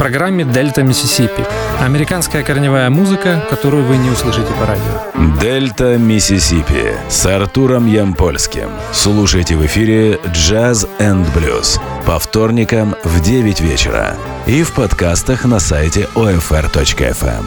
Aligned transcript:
программе 0.00 0.46
«Дельта 0.46 0.82
Миссисипи». 0.82 1.44
Американская 1.78 2.42
корневая 2.42 2.88
музыка, 2.88 3.44
которую 3.50 3.84
вы 3.84 3.98
не 3.98 4.08
услышите 4.08 4.50
по 4.58 4.64
радио. 4.64 5.38
«Дельта 5.38 5.98
Миссисипи» 5.98 6.94
с 7.10 7.26
Артуром 7.26 7.86
Ямпольским. 7.86 8.70
Слушайте 8.92 9.56
в 9.56 9.66
эфире 9.66 10.18
«Jazz 10.32 10.88
and 10.98 11.28
Blues» 11.34 11.78
по 12.06 12.18
вторникам 12.18 12.94
в 13.04 13.20
9 13.20 13.60
вечера 13.60 14.16
и 14.46 14.62
в 14.62 14.72
подкастах 14.72 15.44
на 15.44 15.58
сайте 15.58 16.08
OFR.FM. 16.14 17.44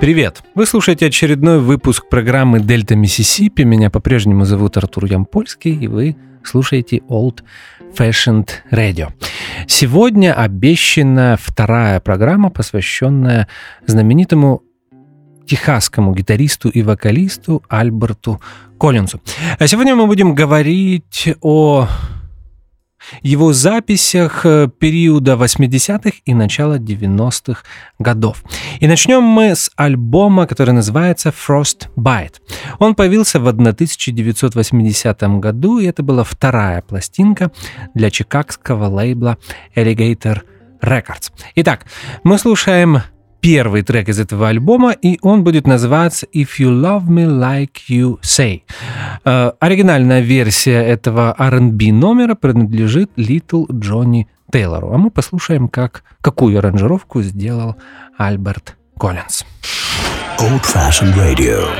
Привет! 0.00 0.42
Вы 0.56 0.66
слушаете 0.66 1.06
очередной 1.06 1.60
выпуск 1.60 2.08
программы 2.08 2.58
«Дельта 2.58 2.96
Миссисипи». 2.96 3.62
Меня 3.62 3.90
по-прежнему 3.90 4.44
зовут 4.44 4.76
Артур 4.76 5.04
Ямпольский, 5.04 5.72
и 5.72 5.86
вы 5.86 6.16
слушаете 6.42 6.96
Old 7.08 7.42
Fashioned 7.96 8.48
Radio. 8.70 9.12
Сегодня 9.66 10.34
обещана 10.34 11.36
вторая 11.40 12.00
программа, 12.00 12.50
посвященная 12.50 13.48
знаменитому 13.86 14.62
техасскому 15.46 16.14
гитаристу 16.14 16.68
и 16.68 16.82
вокалисту 16.82 17.62
Альберту 17.68 18.40
Коллинзу. 18.78 19.20
А 19.58 19.66
сегодня 19.66 19.94
мы 19.94 20.06
будем 20.06 20.34
говорить 20.34 21.34
о 21.40 21.88
его 23.22 23.52
записях 23.52 24.44
э, 24.44 24.68
периода 24.78 25.32
80-х 25.34 26.18
и 26.24 26.34
начала 26.34 26.78
90-х 26.78 27.62
годов. 27.98 28.44
И 28.80 28.86
начнем 28.86 29.22
мы 29.22 29.54
с 29.54 29.70
альбома, 29.76 30.46
который 30.46 30.72
называется 30.72 31.30
Frostbite. 31.30 32.34
Он 32.78 32.94
появился 32.94 33.40
в 33.40 33.48
1980 33.48 35.22
году, 35.40 35.78
и 35.78 35.86
это 35.86 36.02
была 36.02 36.24
вторая 36.24 36.82
пластинка 36.82 37.50
для 37.94 38.10
чикагского 38.10 38.86
лейбла 38.86 39.38
Alligator 39.74 40.42
Records. 40.82 41.32
Итак, 41.56 41.86
мы 42.24 42.38
слушаем 42.38 43.02
первый 43.48 43.80
трек 43.80 44.10
из 44.10 44.20
этого 44.20 44.48
альбома, 44.48 44.92
и 44.92 45.18
он 45.22 45.42
будет 45.42 45.66
называться 45.66 46.26
«If 46.34 46.48
You 46.58 46.68
Love 46.68 47.06
Me 47.06 47.26
Like 47.26 47.88
You 47.88 48.20
Say». 48.20 48.60
Э, 49.24 49.52
оригинальная 49.58 50.20
версия 50.20 50.82
этого 50.82 51.34
R&B 51.38 51.92
номера 51.92 52.34
принадлежит 52.34 53.10
Литл 53.16 53.64
Джонни 53.72 54.28
Тейлору, 54.52 54.92
а 54.92 54.98
мы 54.98 55.10
послушаем, 55.10 55.68
как, 55.68 56.04
какую 56.20 56.58
аранжировку 56.58 57.22
сделал 57.22 57.76
Альберт 58.18 58.76
Коллинз. 58.98 59.46
Old 60.40 60.62
Fashioned 60.62 61.16
Radio. 61.16 61.70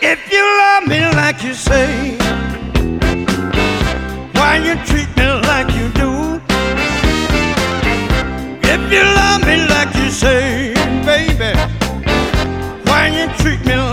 If 0.00 0.18
you 0.32 0.42
love 0.42 0.88
me 0.88 1.00
like 1.14 1.44
you 1.44 1.52
say, 1.52 2.23
you 8.94 9.02
love 9.02 9.40
me 9.44 9.56
like 9.74 9.92
you 9.96 10.08
say, 10.10 10.72
baby, 11.04 11.50
why 12.86 13.08
you 13.08 13.26
treat 13.42 13.60
me 13.66 13.74
like 13.74 13.83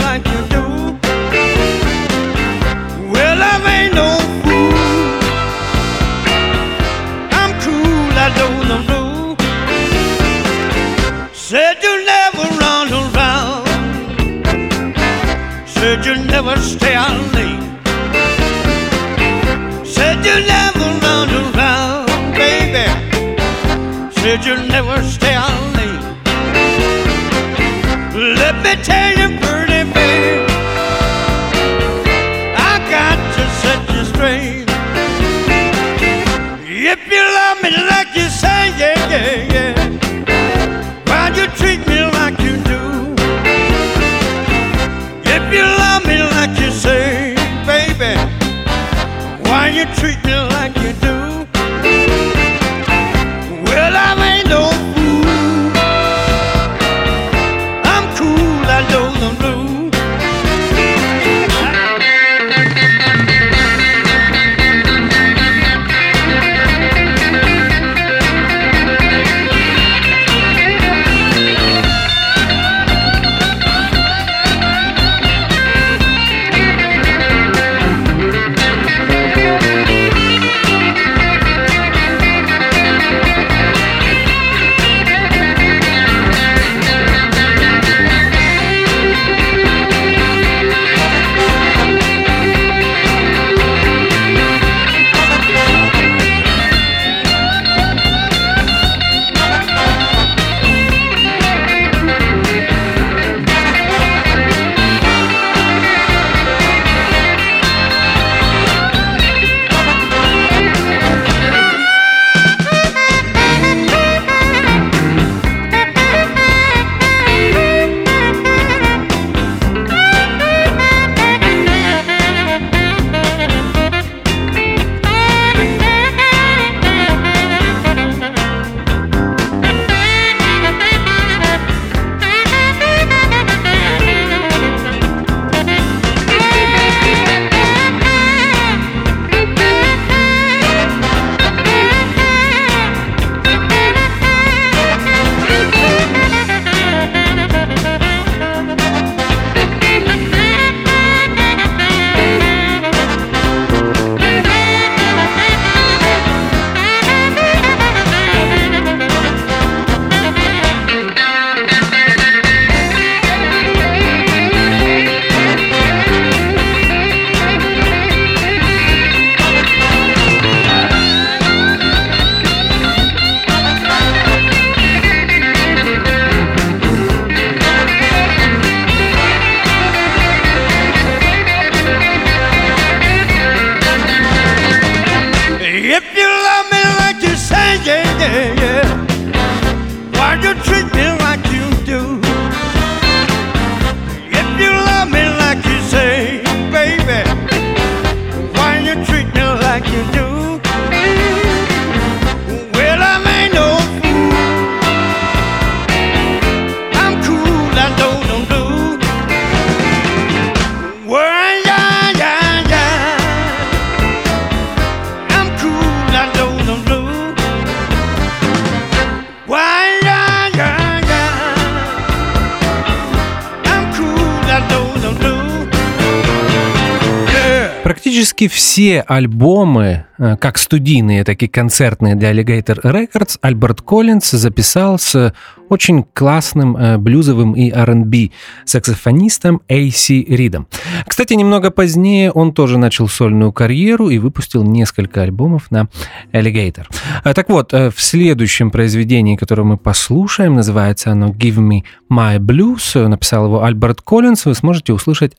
Практически 228.42 228.60
все 228.60 229.02
альбомы, 229.02 230.06
э, 230.18 230.36
как 230.38 230.58
студийные, 230.58 231.24
так 231.24 231.44
и 231.44 231.48
концертные 231.48 232.16
для 232.16 232.32
Alligator 232.32 232.82
Records, 232.82 233.38
Альберт 233.42 233.82
Коллинз 233.82 234.32
записал 234.32 234.98
с 234.98 235.34
очень 235.70 236.04
классным 236.04 236.76
э, 236.76 236.98
блюзовым 236.98 237.54
и 237.54 237.70
R&B 237.70 238.32
саксофонистом 238.66 239.62
A.C. 239.70 240.24
Ридом. 240.28 240.68
Кстати, 241.06 241.36
немного 241.36 241.70
позднее 241.70 242.32
он 242.32 242.52
тоже 242.52 242.80
начал 242.80 243.08
сольную 243.08 243.54
карьеру 243.54 244.10
и 244.10 244.18
выпустил 244.18 244.64
несколько 244.64 245.22
альбомов 245.22 245.70
на 245.70 245.88
Alligator. 246.34 246.88
Э, 247.24 247.36
так 247.36 247.48
вот, 247.50 247.74
в 247.74 247.94
следующем 247.98 248.72
произведении, 248.72 249.36
которое 249.36 249.64
мы 249.64 249.78
послушаем, 249.78 250.56
называется 250.56 251.12
оно 251.12 251.28
«Give 251.28 251.58
Me 251.58 251.84
My 252.12 252.40
Blues», 252.40 253.08
написал 253.08 253.46
его 253.46 253.64
Альберт 253.64 254.02
Коллинз, 254.02 254.46
вы 254.46 254.56
сможете 254.56 254.94
услышать 254.94 255.34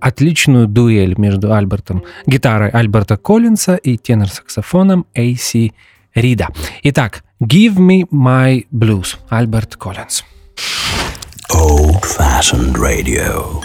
отличную 0.00 0.66
дуэль 0.66 1.14
между 1.16 1.52
Альбертом, 1.52 2.04
гитарой 2.26 2.70
Альберта 2.70 3.16
Коллинса 3.16 3.76
и 3.76 3.96
тенор-саксофоном 3.96 5.06
A.C. 5.14 5.72
Рида. 6.14 6.48
Итак, 6.82 7.24
Give 7.42 7.76
Me 7.76 8.08
My 8.10 8.66
Blues, 8.72 9.16
Альберт 9.28 9.76
Коллинс. 9.76 10.24
Old-fashioned 11.52 12.76
radio. 12.76 13.62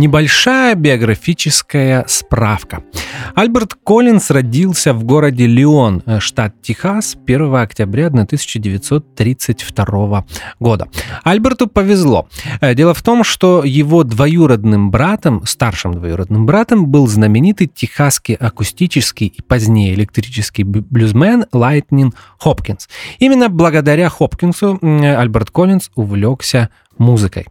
Небольшая 0.00 0.74
биографическая 0.76 2.06
справка. 2.08 2.82
Альберт 3.34 3.74
Коллинз 3.74 4.30
родился 4.30 4.94
в 4.94 5.04
городе 5.04 5.46
Лион, 5.46 6.02
э, 6.06 6.20
штат 6.20 6.54
Техас, 6.62 7.18
1 7.26 7.60
октября 7.60 8.06
1932 8.06 10.24
года. 10.58 10.88
Альберту 11.22 11.66
повезло. 11.66 12.30
Э, 12.62 12.74
дело 12.74 12.94
в 12.94 13.02
том, 13.02 13.24
что 13.24 13.62
его 13.62 14.02
двоюродным 14.02 14.90
братом, 14.90 15.44
старшим 15.44 15.92
двоюродным 15.92 16.46
братом, 16.46 16.86
был 16.86 17.06
знаменитый 17.06 17.66
техасский 17.66 18.36
акустический 18.36 19.26
и 19.26 19.42
позднее 19.42 19.92
электрический 19.92 20.64
блюзмен 20.64 21.44
Лайтнин 21.52 22.14
Хопкинс. 22.38 22.88
Именно 23.18 23.50
благодаря 23.50 24.08
Хопкинсу 24.08 24.78
Альберт 24.80 25.50
Коллинз 25.50 25.90
увлекся 25.94 26.70
музыкой. 27.00 27.46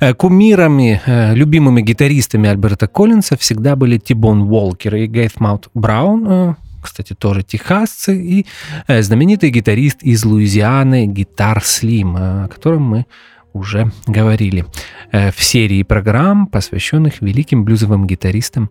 Э, 0.00 0.14
кумирами, 0.14 1.00
э, 1.06 1.34
любимыми 1.34 1.82
гитаристами 1.82 2.48
Альберта 2.48 2.88
Коллинса 2.88 3.36
всегда 3.36 3.76
были 3.76 3.98
Тибон 3.98 4.42
Уолкер 4.42 4.96
и 4.96 5.06
Гейтмаут 5.06 5.68
Браун, 5.74 6.26
э, 6.26 6.54
кстати, 6.82 7.14
тоже 7.14 7.42
техасцы, 7.42 8.14
и 8.14 8.46
знаменитый 8.88 9.48
гитарист 9.48 10.02
из 10.02 10.22
Луизианы 10.24 11.06
Гитар 11.06 11.64
Слим, 11.64 12.14
о 12.16 12.48
котором 12.48 12.82
мы 12.82 13.06
уже 13.54 13.90
говорили 14.06 14.66
в 15.10 15.42
серии 15.42 15.82
программ, 15.82 16.46
посвященных 16.46 17.22
великим 17.22 17.64
блюзовым 17.64 18.06
гитаристам 18.06 18.68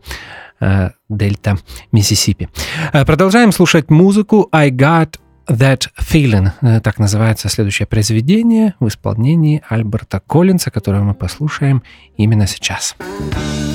Дельта 1.09 1.57
Миссисипи. 1.91 2.49
Продолжаем 2.91 3.51
слушать 3.51 3.89
музыку 3.89 4.47
I 4.51 4.69
Got 4.69 5.15
That 5.47 5.89
Feeling, 5.99 6.51
э, 6.61 6.79
так 6.79 6.99
называется 6.99 7.49
следующее 7.49 7.85
произведение 7.85 8.75
в 8.79 8.87
исполнении 8.87 9.61
Альберта 9.67 10.21
Коллинса, 10.25 10.71
которое 10.71 11.01
мы 11.01 11.13
послушаем 11.13 11.83
именно 12.17 12.47
сейчас. 12.47 12.95
Radio. 12.99 13.72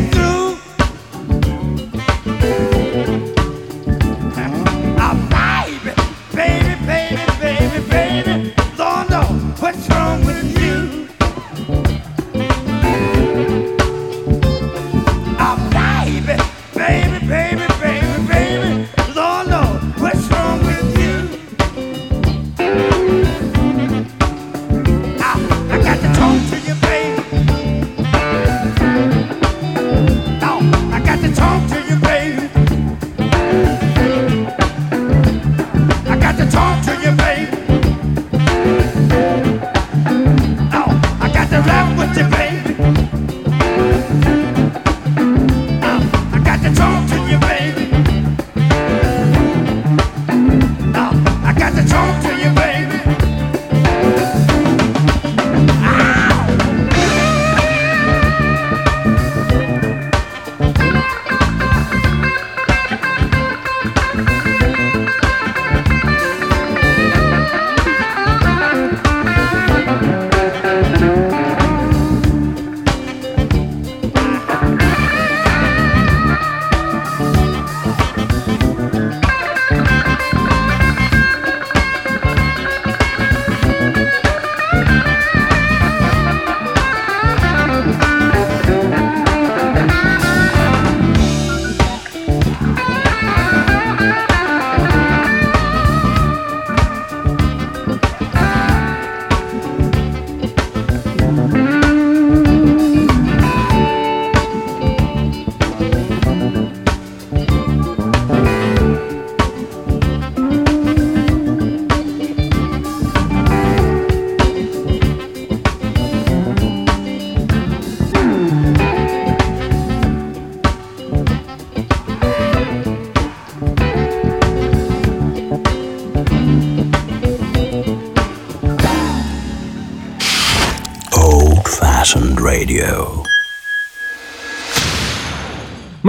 get 0.00 0.14
through. 0.14 0.29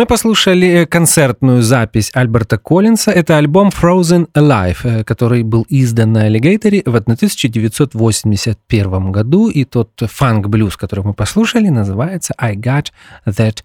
Мы 0.02 0.08
послушали 0.08 0.88
концертную 0.90 1.62
запись 1.62 2.10
Альберта 2.16 2.58
Коллинса. 2.58 3.12
Это 3.12 3.38
альбом 3.38 3.70
Frozen 3.70 4.30
Alive, 4.34 5.04
который 5.04 5.44
был 5.44 5.68
издан 5.70 6.14
на 6.14 6.28
Alligator 6.28 6.82
в 6.90 6.96
1981 6.96 9.12
году. 9.12 9.50
И 9.50 9.64
тот 9.64 9.92
фанк-блюз, 10.00 10.76
который 10.76 11.06
мы 11.06 11.14
послушали, 11.14 11.70
называется 11.70 12.34
I 12.40 12.56
Got 12.56 12.88
That 13.28 13.58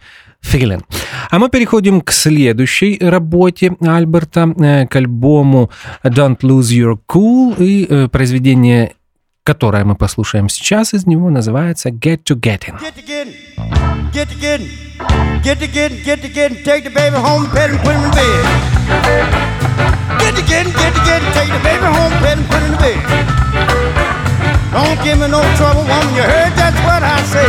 Feeling. 0.45 0.83
А 1.31 1.38
мы 1.38 1.49
переходим 1.49 2.02
к 2.02 2.12
следующей 2.12 2.99
работе 3.00 3.75
Альберта, 3.81 4.87
к 4.90 4.95
альбому 4.95 5.71
Don't 6.05 6.40
Lose 6.40 6.71
Your 6.71 6.99
Cool. 7.09 7.57
И 7.61 8.09
произведение 8.09 8.93
которое 9.47 9.85
мы 9.85 9.95
послушаем 9.95 10.49
сейчас 10.49 10.93
из 10.93 11.07
него, 11.07 11.31
называется 11.31 11.91
Get 11.91 12.25
to 12.25 12.35
Getting. 12.35 12.76
Get 12.81 12.97
to 12.97 13.03
getting, 13.07 13.33
get 14.12 14.29
to 14.29 14.35
getting, 14.35 14.69
get 15.45 15.61
to 15.61 15.69
getting, 15.69 16.03
get 16.03 16.21
to 16.21 16.29
getting, 16.29 16.65
take 16.65 16.83
the 16.83 16.91
baby 16.91 17.15
home, 17.15 17.47
pet 17.55 17.71
and 17.71 17.79
put 17.79 17.95
him 17.95 18.03
in 18.03 18.11
bed. 18.11 18.45
Get 20.19 20.35
to 20.35 20.43
getting, 20.43 20.73
get 20.73 20.93
to 20.95 21.00
getting, 21.07 21.31
take 21.31 21.53
the 21.55 21.62
baby 21.62 21.87
home, 21.87 22.11
pet 22.19 22.37
and 22.37 22.47
put 22.50 22.59
him 22.59 22.75
in 22.75 22.79
bed. 22.83 22.99
Don't 24.75 24.99
give 25.07 25.17
me 25.23 25.29
no 25.31 25.41
trouble, 25.55 25.87
woman, 25.87 26.11
you 26.19 26.26
heard 26.26 26.50
that's 26.59 26.81
what 26.83 27.07
I 27.07 27.23
say. 27.31 27.47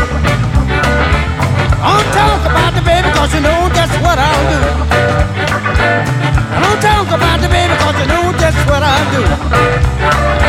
Don't 1.81 2.07
talk 2.13 2.45
about 2.45 2.77
the 2.77 2.83
baby, 2.85 3.09
cause 3.17 3.33
you 3.33 3.41
know 3.41 3.69
that's 3.73 3.97
what 4.05 4.21
I'll 4.21 4.45
do. 4.53 4.61
Don't 6.61 6.79
talk 6.79 7.09
about 7.09 7.41
the 7.41 7.49
baby, 7.49 7.73
cause 7.81 7.97
you 7.97 8.05
know 8.05 8.31
that's 8.37 8.61
what 8.69 8.83
I'll 8.85 9.07
do. 9.17 10.46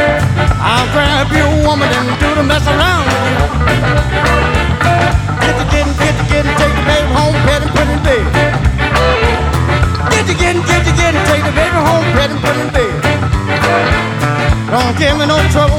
I'll 0.60 0.90
grab 0.90 1.30
you, 1.30 1.46
woman, 1.62 1.86
and 1.86 2.08
do 2.18 2.34
the 2.34 2.42
mess 2.42 2.66
around 2.66 3.06
with 3.06 3.22
you. 3.30 3.38
Get 5.38 5.54
to 5.54 5.64
getting, 5.70 5.94
get 6.02 6.14
to 6.18 6.24
getting, 6.26 6.54
take 6.58 6.74
the 6.74 6.82
baby 6.82 7.08
home, 7.14 7.34
pet 7.46 7.62
and 7.62 7.70
put 7.70 7.86
in 7.86 8.02
bed. 8.02 8.26
Get 10.10 10.26
to 10.26 10.34
getting, 10.34 10.62
get 10.66 10.82
to 10.82 10.92
getting, 10.98 11.22
take 11.30 11.44
the 11.46 11.54
baby 11.54 11.78
home, 11.78 12.04
pet 12.18 12.30
and 12.34 12.40
put 12.42 12.56
in 12.58 12.68
bed. 12.74 12.90
Don't 14.68 14.98
give 14.98 15.14
me 15.16 15.26
no 15.30 15.38
trouble, 15.54 15.77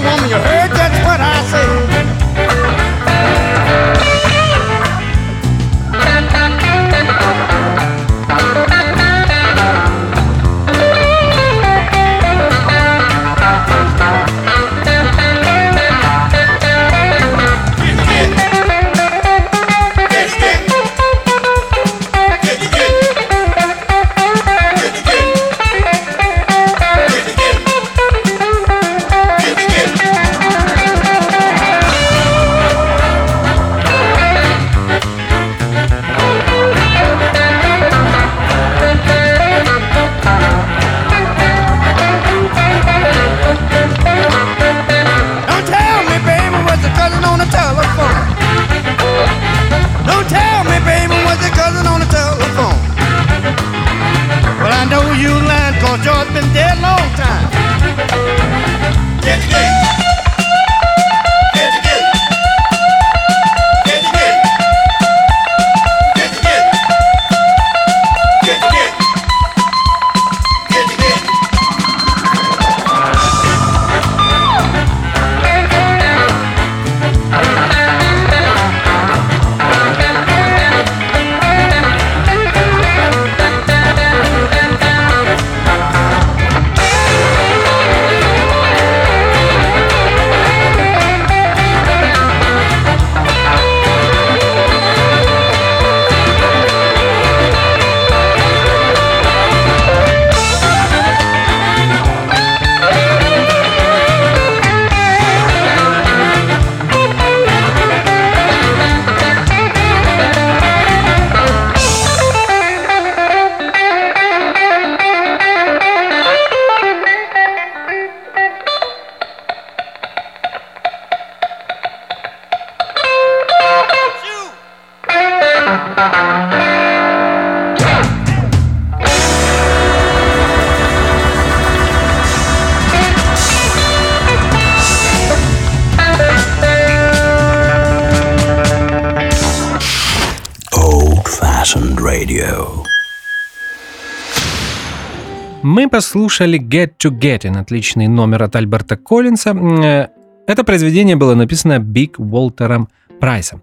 Мы 146.00 146.02
послушали 146.02 146.58
Get 146.58 146.92
to 147.04 147.12
Getting, 147.12 147.58
отличный 147.58 148.08
номер 148.08 148.44
от 148.44 148.56
Альберта 148.56 148.96
Коллинса. 148.96 149.50
Э, 149.50 150.08
это 150.48 150.64
произведение 150.64 151.18
было 151.18 151.36
написано 151.36 151.80
Биг 151.80 152.20
Уолтером 152.20 152.88
Прайсом. 153.20 153.62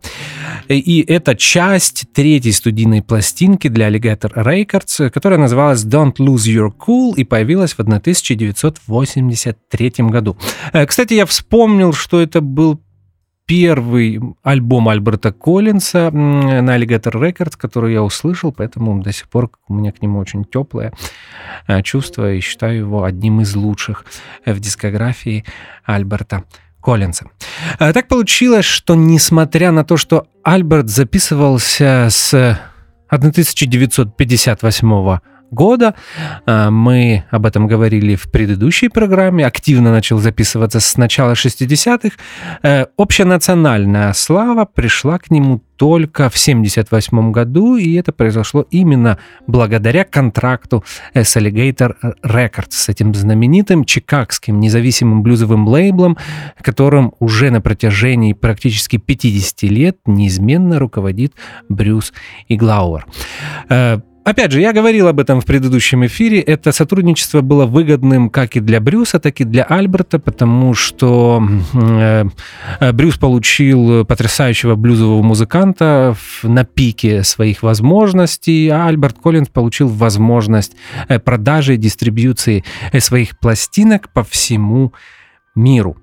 И 0.68 1.02
это 1.08 1.34
часть 1.34 2.04
третьей 2.12 2.52
студийной 2.52 3.00
пластинки 3.00 3.68
для 3.68 3.88
Alligator 3.88 4.34
Records, 4.34 5.08
которая 5.08 5.38
называлась 5.38 5.86
Don't 5.86 6.16
Lose 6.18 6.54
Your 6.54 6.72
Cool 6.78 7.14
и 7.16 7.24
появилась 7.24 7.72
в 7.72 7.80
1983 7.80 9.92
году. 10.00 10.36
Э, 10.74 10.84
кстати, 10.84 11.14
я 11.14 11.24
вспомнил, 11.24 11.94
что 11.94 12.20
это 12.20 12.42
был 12.42 12.78
первый 13.46 14.20
альбом 14.42 14.88
Альберта 14.88 15.32
Коллинса 15.32 16.10
на 16.10 16.76
Alligator 16.76 17.12
Records, 17.12 17.56
который 17.56 17.92
я 17.92 18.02
услышал, 18.02 18.52
поэтому 18.52 19.00
до 19.02 19.12
сих 19.12 19.28
пор 19.28 19.50
у 19.68 19.74
меня 19.74 19.92
к 19.92 20.02
нему 20.02 20.18
очень 20.18 20.44
теплое 20.44 20.92
э, 21.68 21.82
чувство 21.82 22.32
и 22.32 22.40
считаю 22.40 22.78
его 22.78 23.04
одним 23.04 23.40
из 23.40 23.54
лучших 23.54 24.04
в 24.44 24.58
дискографии 24.58 25.44
Альберта 25.84 26.42
Коллинса. 26.82 27.26
Э, 27.78 27.92
так 27.92 28.08
получилось, 28.08 28.64
что 28.64 28.96
несмотря 28.96 29.70
на 29.70 29.84
то, 29.84 29.96
что 29.96 30.26
Альберт 30.42 30.88
записывался 30.88 32.08
с 32.10 32.58
1958 33.08 35.18
года. 35.50 35.94
А, 36.46 36.70
мы 36.70 37.24
об 37.30 37.46
этом 37.46 37.66
говорили 37.66 38.14
в 38.14 38.30
предыдущей 38.30 38.88
программе. 38.88 39.46
Активно 39.46 39.92
начал 39.92 40.18
записываться 40.18 40.80
с 40.80 40.96
начала 40.96 41.32
60-х. 41.32 42.16
Э, 42.62 42.86
общенациональная 42.96 44.12
слава 44.12 44.64
пришла 44.64 45.18
к 45.18 45.30
нему 45.30 45.62
только 45.76 46.30
в 46.30 46.38
78 46.38 47.32
году, 47.32 47.76
и 47.76 47.94
это 47.94 48.12
произошло 48.12 48.66
именно 48.70 49.18
благодаря 49.46 50.04
контракту 50.04 50.84
с 51.14 51.36
Alligator 51.36 51.94
Records, 52.24 52.70
с 52.70 52.88
этим 52.88 53.14
знаменитым 53.14 53.84
чикагским 53.84 54.58
независимым 54.58 55.22
блюзовым 55.22 55.68
лейблом, 55.68 56.16
которым 56.62 57.12
уже 57.18 57.50
на 57.50 57.60
протяжении 57.60 58.32
практически 58.32 58.96
50 58.96 59.62
лет 59.64 59.98
неизменно 60.06 60.78
руководит 60.78 61.34
Брюс 61.68 62.12
Иглауэр. 62.48 63.06
Э, 64.26 64.30
опять 64.30 64.52
же, 64.52 64.60
я 64.60 64.72
говорил 64.72 65.08
об 65.08 65.20
этом 65.20 65.40
в 65.40 65.44
предыдущем 65.44 66.04
эфире. 66.06 66.40
Это 66.40 66.72
сотрудничество 66.72 67.40
было 67.40 67.66
выгодным 67.66 68.30
как 68.30 68.56
и 68.56 68.60
для 68.60 68.80
Брюса, 68.80 69.18
так 69.18 69.40
и 69.40 69.44
для 69.44 69.64
Альберта, 69.64 70.18
потому 70.18 70.74
что 70.74 71.42
э, 71.72 72.24
Брюс 72.92 73.16
получил 73.18 74.04
потрясающего 74.04 74.74
блюзового 74.74 75.22
музыканта 75.22 76.16
на 76.42 76.64
пике 76.64 77.22
своих 77.22 77.62
возможностей, 77.62 78.68
а 78.68 78.86
Альберт 78.86 79.18
Коллинз 79.22 79.48
получил 79.48 79.88
возможность 79.88 80.76
э, 81.08 81.18
продажи 81.18 81.74
и 81.74 81.78
дистрибьюции 81.78 82.64
э, 82.92 83.00
своих 83.00 83.38
пластинок 83.38 84.12
по 84.12 84.24
всему 84.24 84.92
миру. 85.54 85.96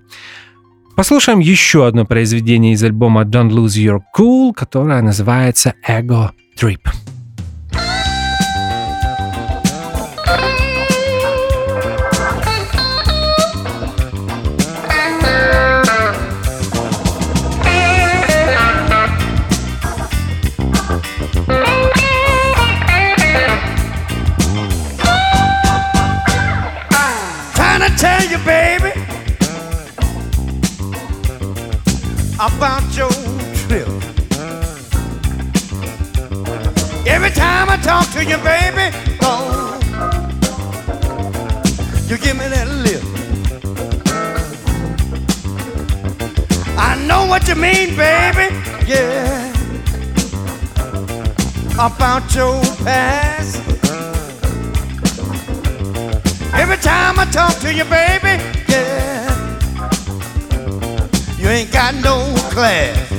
Послушаем 0.96 1.40
еще 1.40 1.88
одно 1.88 2.06
произведение 2.06 2.74
из 2.74 2.84
альбома 2.84 3.24
Don't 3.24 3.50
Lose 3.50 3.80
Your 3.84 4.02
Cool, 4.16 4.54
которое 4.54 5.02
называется 5.02 5.74
Ego 5.88 6.30
Trip. 6.56 6.82
About 32.48 32.84
your 32.94 33.10
trip. 33.64 33.88
Every 37.08 37.30
time 37.32 37.70
I 37.70 37.78
talk 37.82 38.12
to 38.12 38.26
you, 38.26 38.38
baby, 38.40 38.92
oh, 39.22 39.80
you 42.10 42.18
give 42.18 42.36
me 42.38 42.48
that 42.50 42.68
lip. 42.84 43.02
I 46.78 47.02
know 47.08 47.26
what 47.28 47.48
you 47.48 47.56
mean, 47.56 47.96
baby, 47.96 48.54
yeah, 48.88 49.54
about 51.76 52.36
your 52.36 52.62
past. 52.84 53.56
Every 56.54 56.78
time 56.78 57.20
I 57.20 57.26
talk 57.32 57.58
to 57.60 57.74
you, 57.74 57.86
baby. 57.86 58.63
You 61.44 61.50
ain't 61.50 61.74
got 61.74 61.94
no 61.96 62.34
class. 62.52 63.12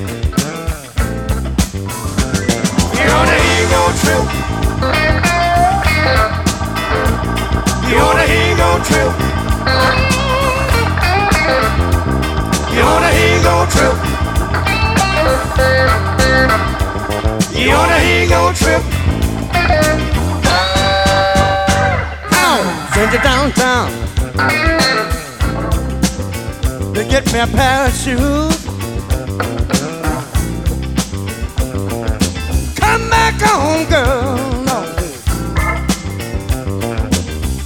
You're 2.96 3.14
on 3.20 3.28
an 3.28 3.40
ego 3.52 3.92
trip. 4.00 4.24
You're 7.86 8.00
on 8.00 8.16
an 8.16 8.30
ego 8.32 8.80
trip. 8.88 9.12
You're 12.72 12.88
on 12.88 13.02
an 13.04 13.14
ego 13.28 13.66
trip. 13.74 13.96
You're 17.54 17.76
on 17.76 17.90
an 17.92 18.02
ego 18.08 18.52
trip. 18.54 18.82
Send 22.94 23.12
you 23.12 23.20
downtown 23.20 23.90
to 23.90 24.83
get 27.20 27.32
me 27.32 27.38
a 27.38 27.46
shoes. 27.92 28.64
Come 32.74 33.08
back 33.08 33.34
home, 33.40 33.84
girl. 33.88 34.36
No. 34.68 34.78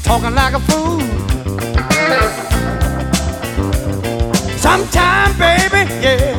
Talking 0.03 0.35
like 0.35 0.53
a 0.53 0.61
fool. 0.69 1.01
Sometime, 4.59 5.33
baby, 5.39 5.91
yeah. 6.03 6.37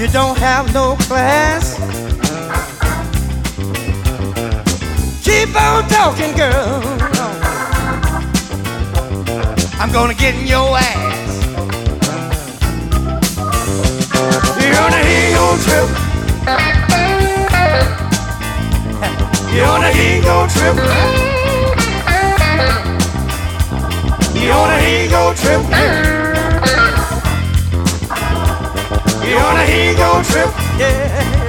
You 0.00 0.08
don't 0.08 0.36
have 0.38 0.74
no 0.74 0.96
class. 1.06 1.76
Keep 5.22 5.54
on 5.54 5.88
talking, 5.88 6.36
girl. 6.36 7.11
I'm 9.82 9.90
gonna 9.90 10.14
get 10.14 10.36
in 10.36 10.46
your 10.46 10.78
ass. 10.78 11.44
You're 14.62 14.74
gonna 14.74 15.02
hear 15.02 15.30
your 15.34 15.58
trip. 15.58 15.88
You're 19.52 19.66
gonna 19.66 19.90
hear 19.90 20.22
your 20.22 20.46
trip. 20.46 20.76
You're 24.36 24.54
gonna 24.54 24.80
hear 24.80 25.10
your 25.10 25.34
trip. 25.34 25.62
You're 29.26 29.40
gonna 29.42 29.64
hear 29.66 29.92
your 29.98 30.22
trip. 30.22 30.50
Yeah. 30.78 31.41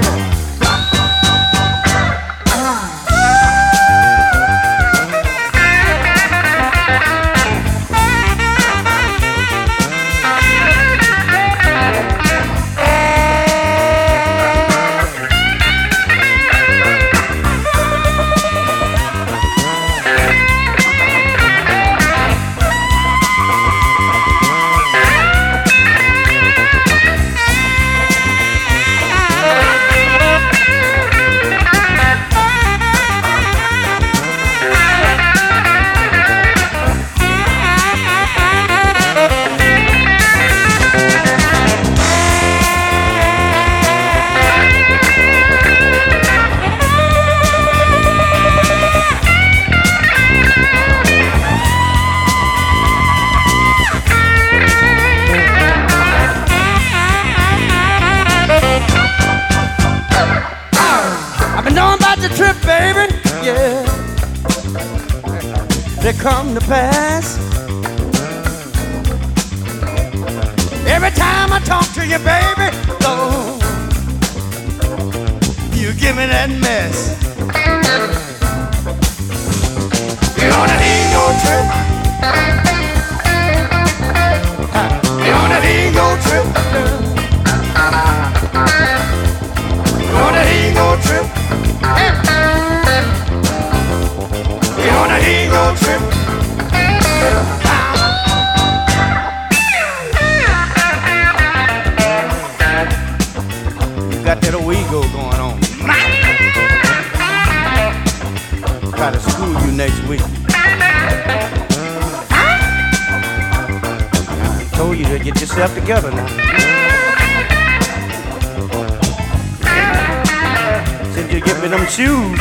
Me 121.63 121.69
them 121.69 121.85
shoes, 121.87 122.39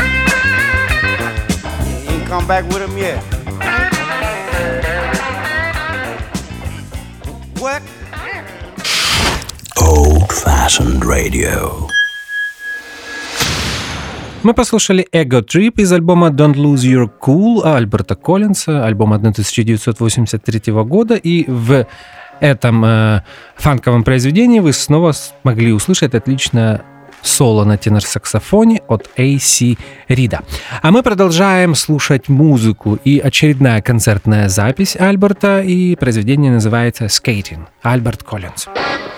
you 1.87 2.11
ain't 2.11 2.27
come 2.27 2.45
back 2.47 2.65
with 2.65 2.81
them 2.85 2.97
yet. 2.99 3.23
What? 7.61 7.83
Old 9.81 10.33
fashioned 10.33 11.05
radio. 11.05 11.89
Мы 14.43 14.55
послушали 14.55 15.07
Ego 15.13 15.41
Trip 15.41 15.75
из 15.77 15.93
альбома 15.93 16.31
Don't 16.31 16.57
Lose 16.57 16.85
Your 16.85 17.09
Cool 17.21 17.63
Альберта 17.63 18.17
Коллинса, 18.17 18.85
альбом 18.85 19.13
1983 19.13 20.73
года, 20.73 21.15
и 21.15 21.49
в 21.49 21.87
этом 22.41 22.85
э, 22.85 23.23
фанковом 23.55 24.03
произведении 24.03 24.59
вы 24.59 24.73
снова 24.73 25.13
смогли 25.13 25.73
услышать 25.73 26.17
отличное 26.17 26.85
соло 27.23 27.65
на 27.65 27.77
тенор-саксофоне 27.77 28.83
от 28.89 29.09
A.C. 29.17 29.77
Рида. 30.09 30.41
А 30.83 30.91
мы 30.91 31.03
продолжаем 31.03 31.75
слушать 31.75 32.29
музыку 32.29 32.99
и 33.05 33.19
очередная 33.19 33.81
концертная 33.81 34.49
запись 34.49 34.97
Альберта, 34.97 35.63
и 35.63 35.97
произведение 35.97 36.53
называется 36.53 37.07
«Skating» 37.07 37.67
Альберт 37.83 38.23
Коллинз. 38.23 38.67
Только 38.67 39.12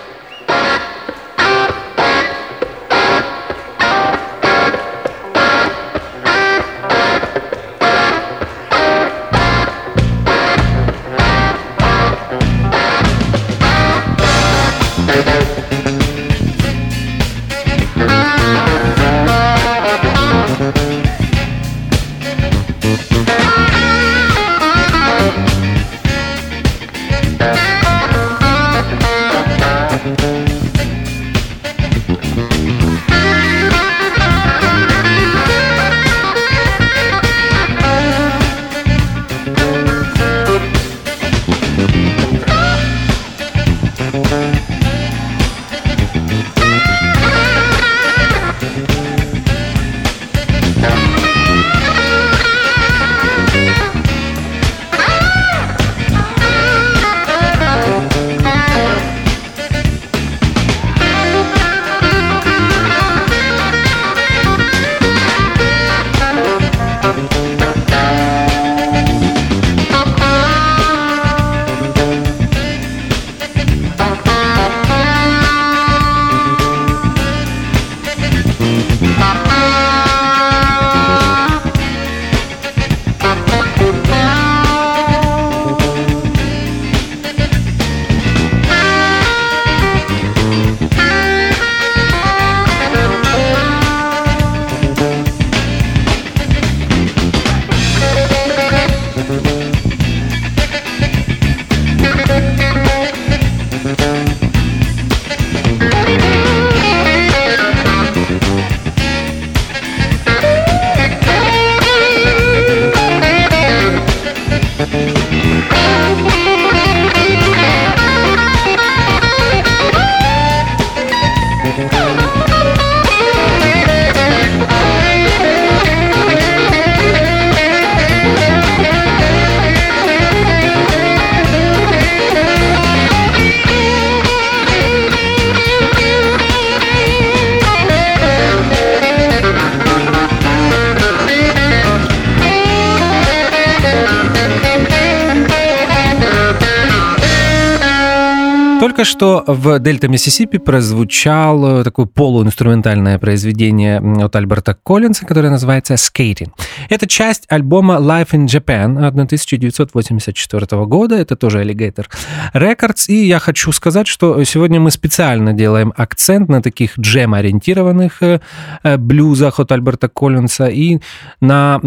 что 149.15 149.45
в 149.47 149.79
Дельта 149.79 150.09
Миссисипи 150.09 150.57
прозвучало 150.57 151.85
такое 151.85 152.05
полуинструментальное 152.05 153.17
произведение 153.17 154.01
от 154.21 154.35
Альберта 154.35 154.77
Коллинса, 154.83 155.25
которое 155.25 155.49
называется 155.49 155.93
«Skating». 155.93 156.51
Это 156.89 157.07
часть 157.07 157.45
альбома 157.49 157.95
«Life 157.95 158.31
in 158.31 158.45
Japan» 158.45 158.97
1984 158.97 160.85
года. 160.85 161.15
Это 161.15 161.35
тоже 161.35 161.63
Alligator 161.63 162.05
Records. 162.53 163.05
И 163.07 163.25
я 163.25 163.39
хочу 163.39 163.71
сказать, 163.71 164.07
что 164.07 164.43
сегодня 164.43 164.79
мы 164.79 164.91
специально 164.91 165.53
делаем 165.53 165.93
акцент 165.95 166.49
на 166.49 166.61
таких 166.61 166.97
джем-ориентированных 166.99 168.21
э, 168.21 168.39
э, 168.83 168.97
блюзах 168.97 169.59
от 169.59 169.71
Альберта 169.71 170.07
Коллинса 170.09 170.67
и 170.67 170.99
на 171.41 171.79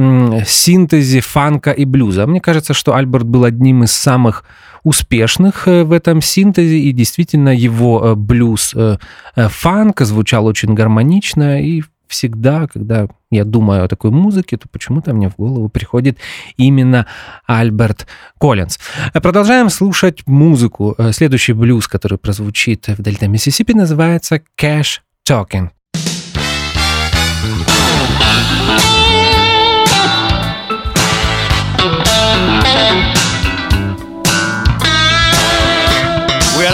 синтезе 0.47 1.21
фанка 1.21 1.71
и 1.71 1.85
блюза. 1.85 2.27
Мне 2.27 2.41
кажется, 2.41 2.75
что 2.75 2.95
Альберт 2.95 3.27
был 3.27 3.45
одним 3.45 3.85
из 3.85 3.93
самых 3.93 4.45
успешных 4.83 5.69
э, 5.69 5.85
в 5.85 5.93
этом 5.93 6.23
синтезе, 6.23 6.79
и 6.79 6.93
действительно 6.93 7.55
его 7.55 8.01
э, 8.03 8.15
блюз 8.15 8.75
э, 8.75 8.97
фанк 9.37 10.01
звучал 10.01 10.47
очень 10.47 10.75
гармонично, 10.75 11.63
и 11.63 11.83
всегда, 12.09 12.66
когда 12.66 13.07
я 13.31 13.44
думаю 13.44 13.85
о 13.85 13.88
такой 13.88 14.11
музыке, 14.11 14.57
то 14.57 14.68
почему-то 14.68 15.14
мне 15.14 15.29
в 15.29 15.37
голову 15.37 15.68
приходит 15.68 16.18
именно 16.57 17.07
Альберт 17.47 18.07
Коллинз. 18.40 18.79
Продолжаем 19.12 19.71
слушать 19.71 20.27
музыку. 20.27 20.97
Следующий 21.12 21.53
блюз, 21.53 21.87
который 21.87 22.18
прозвучит 22.18 22.88
в 22.88 23.03
Дельта 23.03 23.29
Миссисипи, 23.29 23.73
называется 23.73 24.40
«Cash 24.59 25.01
Talking». 25.29 25.71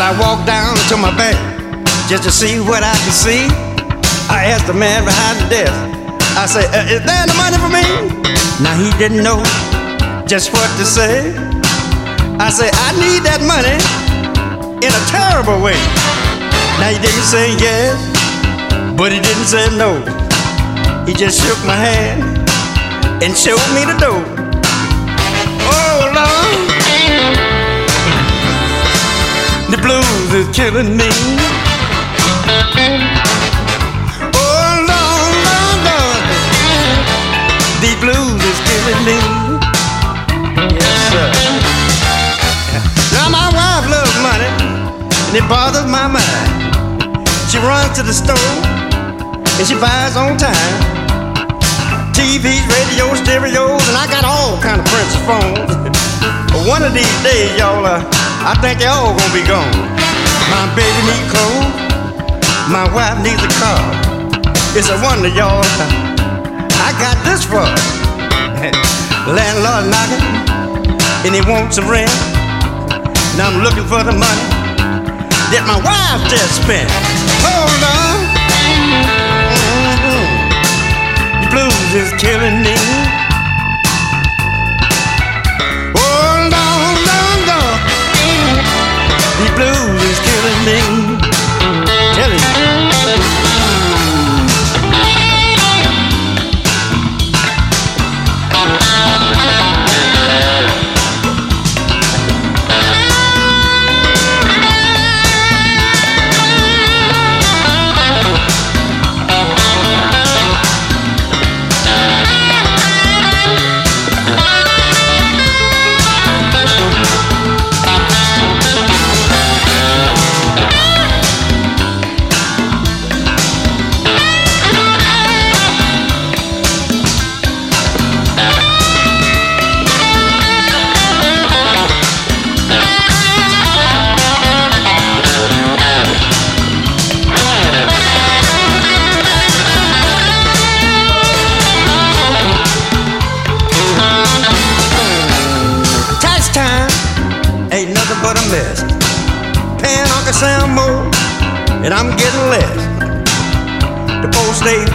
I 0.05 0.11
walked 0.20 0.47
down 0.47 0.77
to 0.90 0.97
my 0.99 1.16
bank 1.16 1.38
just 2.11 2.25
to 2.25 2.31
see 2.31 2.61
what 2.61 2.83
I 2.83 2.94
could 3.05 3.14
see. 3.14 3.74
I 4.31 4.47
asked 4.53 4.67
the 4.67 4.75
man 4.75 5.05
behind 5.05 5.37
the 5.45 5.49
desk, 5.49 5.73
I 6.37 6.47
said, 6.47 6.67
uh, 6.75 6.93
Is 6.95 7.01
there 7.05 7.21
any 7.23 7.35
money 7.37 7.59
for 7.61 7.71
me? 7.71 7.85
Now 8.63 8.75
he 8.77 8.91
didn't 8.99 9.23
know 9.23 9.43
just 10.27 10.53
what 10.53 10.69
to 10.79 10.85
say. 10.85 11.33
I 12.41 12.51
said, 12.51 12.71
I 12.75 12.91
need 12.99 13.23
that 13.29 13.41
money 13.45 13.79
in 14.83 14.91
a 14.91 15.03
terrible 15.13 15.61
way. 15.63 15.79
Now 16.81 16.91
he 16.91 16.99
didn't 16.99 17.29
say 17.29 17.55
yes, 17.61 17.95
but 18.97 19.13
he 19.13 19.21
didn't 19.21 19.47
say 19.47 19.65
no. 19.77 20.01
He 21.07 21.13
just 21.15 21.39
shook 21.45 21.59
my 21.67 21.77
hand 21.77 22.23
and 23.23 23.37
showed 23.37 23.63
me 23.77 23.85
the 23.85 23.97
door. 24.01 24.25
Oh, 25.69 25.97
Lord. 26.11 26.59
The 29.71 29.79
blues 29.79 30.31
is 30.35 30.49
killing 30.57 30.97
me. 30.97 31.11
Blues 38.05 38.43
is 38.45 38.59
killing 38.69 39.01
me. 39.09 39.19
Yes, 40.77 41.09
sir. 41.09 41.29
Now 43.17 43.33
my 43.33 43.49
wife 43.49 43.87
loves 43.88 44.17
money, 44.21 44.51
and 45.33 45.35
it 45.40 45.47
bothers 45.49 45.88
my 45.88 46.05
mind. 46.12 46.49
She 47.49 47.57
runs 47.64 47.97
to 47.97 48.03
the 48.05 48.12
store 48.12 48.53
and 49.57 49.64
she 49.64 49.77
buys 49.81 50.17
on 50.21 50.37
time. 50.37 50.75
TVs, 52.12 52.64
radios, 52.69 53.25
stereos, 53.25 53.81
and 53.88 53.97
I 53.97 54.07
got 54.11 54.25
all 54.29 54.61
kind 54.61 54.83
of 54.83 54.87
Prince 54.93 55.17
phones. 55.25 55.73
But 56.53 56.62
one 56.69 56.83
of 56.83 56.93
these 56.93 57.17
days, 57.25 57.57
y'all. 57.57 57.87
Uh, 57.87 58.05
I 58.45 58.53
think 58.61 58.81
they 58.81 58.87
all 58.87 59.17
gonna 59.17 59.33
be 59.33 59.45
gone. 59.49 59.73
My 60.53 60.69
baby 60.77 61.01
need 61.09 61.25
clothes, 61.33 61.73
my 62.69 62.85
wife 62.93 63.17
needs 63.25 63.40
a 63.40 63.53
car. 63.57 63.81
It's 64.77 64.90
a 64.90 64.99
wonder, 65.01 65.33
y'all. 65.33 66.04
I 66.85 66.92
got 67.01 67.16
this 67.25 67.49
for 67.49 67.64
Landlord 69.33 69.88
knocking, 69.88 70.20
and 71.25 71.35
he 71.35 71.40
wants 71.49 71.77
some 71.77 71.88
rent. 71.88 72.12
Now 73.40 73.49
I'm 73.49 73.64
looking 73.64 73.88
for 73.88 74.05
the 74.05 74.12
money 74.12 74.47
that 75.49 75.64
my 75.64 75.81
wife 75.81 76.20
just 76.29 76.61
spent. 76.61 76.92
Hold 77.40 77.83
on. 77.88 78.20
Mm-hmm. 79.64 80.29
The 81.40 81.49
blues 81.57 81.90
is 81.97 82.12
killing 82.20 82.61
me. 82.61 83.04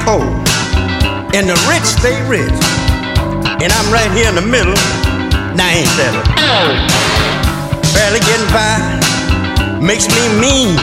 Poor 0.05 0.25
and 1.33 1.45
the 1.47 1.57
rich 1.69 1.85
stay 1.85 2.17
rich. 2.25 2.59
And 3.61 3.69
I'm 3.69 3.87
right 3.93 4.09
here 4.15 4.29
in 4.29 4.35
the 4.35 4.45
middle. 4.45 4.73
Now 5.53 5.69
ain't 5.69 5.91
that 5.99 6.13
a 6.15 6.23
barely 7.93 8.23
getting 8.23 8.49
by? 8.55 8.79
Makes 9.83 10.07
me 10.09 10.23
mean. 10.39 10.73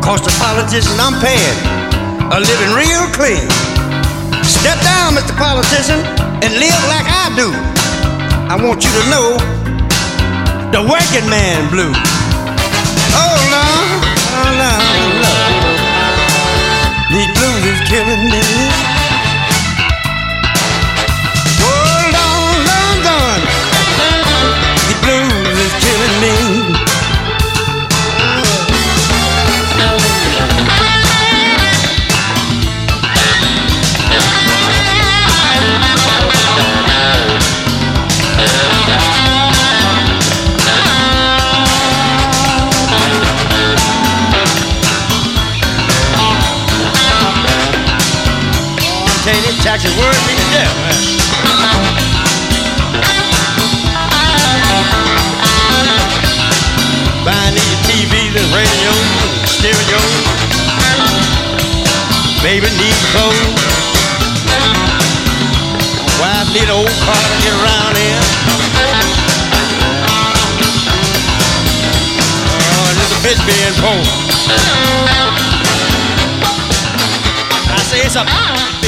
Cause 0.00 0.22
the 0.22 0.32
politician 0.38 0.94
I'm 1.02 1.18
paying 1.18 1.58
are 2.30 2.40
living 2.40 2.72
real 2.78 3.04
clean. 3.12 3.42
Step 4.46 4.78
down, 4.86 5.18
Mr. 5.18 5.34
Politician, 5.34 5.98
and 6.40 6.50
live 6.62 6.82
like 6.86 7.06
I 7.10 7.26
do. 7.34 7.50
I 8.46 8.54
want 8.54 8.86
you 8.86 8.92
to 8.94 9.04
know 9.10 9.34
the 10.70 10.80
working 10.86 11.26
man 11.28 11.66
blue. 11.68 11.90
Oh 13.18 13.36
no, 13.50 14.05
killing 17.88 18.24
me. 18.24 18.65
This 49.66 49.82
taxi 49.82 49.90
worried 49.98 50.24
me 50.30 50.34
to 50.38 50.46
death, 50.54 50.74
man. 50.78 50.94
Buying 57.26 57.54
these 57.58 57.78
TVs 57.82 58.38
and 58.38 58.46
radios 58.54 59.06
and 59.26 59.42
stereos. 59.50 60.22
Baby 62.46 62.70
need 62.78 62.94
clothes. 63.10 63.58
Wife 66.22 66.46
need 66.54 66.70
an 66.70 66.78
old 66.78 66.94
car 67.02 67.18
to 67.18 67.36
get 67.42 67.50
around 67.58 67.98
in. 67.98 68.22
Oh, 72.70 72.86
it's 73.02 73.10
a 73.10 73.18
bitch 73.26 73.42
being 73.42 73.74
poor. 73.82 73.98
I 77.74 77.82
say 77.82 78.06
it's 78.06 78.14
a. 78.14 78.85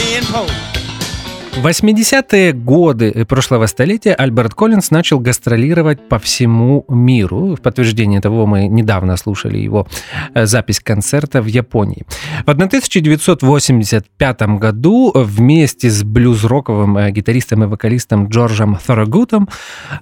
В 1.58 1.66
80-е 1.66 2.52
годы 2.52 3.26
прошлого 3.28 3.66
столетия 3.66 4.14
Альберт 4.14 4.54
Коллинз 4.54 4.92
начал 4.92 5.18
гастролировать 5.18 6.08
по 6.08 6.20
всему 6.20 6.84
миру. 6.88 7.56
В 7.56 7.60
подтверждение 7.60 8.20
того 8.20 8.46
мы 8.46 8.68
недавно 8.68 9.16
слушали 9.16 9.58
его 9.58 9.88
э, 10.34 10.46
запись 10.46 10.78
концерта 10.78 11.42
в 11.42 11.46
Японии. 11.46 12.06
В 12.46 12.50
1985 12.50 14.42
году 14.60 15.10
вместе 15.16 15.90
с 15.90 16.04
блюз-роковым 16.04 16.96
э, 16.96 17.10
гитаристом 17.10 17.64
и 17.64 17.66
вокалистом 17.66 18.28
Джорджем 18.28 18.76
Thorogoodом 18.76 19.48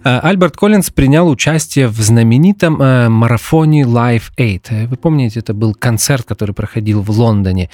э, 0.05 0.19
Альберт 0.19 0.59
Коллинз 0.59 0.90
принял 0.90 1.27
участие 1.27 1.88
в 1.88 1.99
знаменитом 1.99 2.75
марафоне 3.11 3.85
Live 3.85 4.24
8. 4.37 4.89
Вы 4.89 4.97
помните, 4.97 5.41
это 5.41 5.55
был 5.55 5.72
концерт, 5.74 6.26
который 6.26 6.55
проходил 6.55 7.01
в 7.01 7.11
Лондоне, 7.11 7.70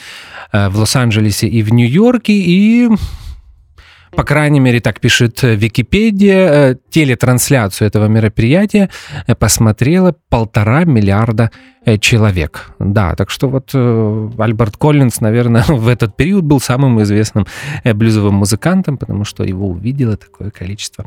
в 0.53 0.79
Лос-Анджелесе 0.79 1.49
и 1.49 1.65
в 1.65 1.73
Нью-Йорке, 1.73 2.33
и 2.33 2.89
по 4.15 4.25
крайней 4.25 4.61
мере, 4.61 4.81
так 4.81 5.01
пишет 5.01 5.43
э, 5.43 5.55
Википедия, 5.55 6.49
э, 6.51 6.77
телетрансляцию 6.91 7.89
этого 7.89 8.07
мероприятия 8.09 8.91
э, 9.27 9.35
посмотрело 9.35 10.15
полтора 10.29 10.85
миллиарда 10.85 11.51
человек. 12.01 12.73
Да, 12.79 13.15
так 13.17 13.31
что 13.31 13.49
вот 13.49 13.75
Альберт 13.75 14.77
Коллинз, 14.77 15.21
наверное, 15.21 15.65
в 15.69 15.89
этот 15.89 16.17
период 16.17 16.45
был 16.45 16.61
самым 16.61 17.03
известным 17.03 17.47
блюзовым 17.85 18.35
музыкантом, 18.35 18.99
потому 18.99 19.25
что 19.25 19.45
его 19.45 19.69
увидело 19.69 20.17
такое 20.17 20.51
количество 20.51 21.07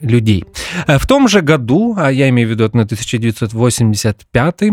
людей. 0.00 0.44
В 0.86 1.06
том 1.06 1.28
же 1.28 1.42
году, 1.42 1.94
а 1.98 2.10
я 2.10 2.28
имею 2.30 2.48
в 2.48 2.50
виду 2.50 2.64
на 2.72 2.82
1985 2.82 4.62
э, 4.62 4.70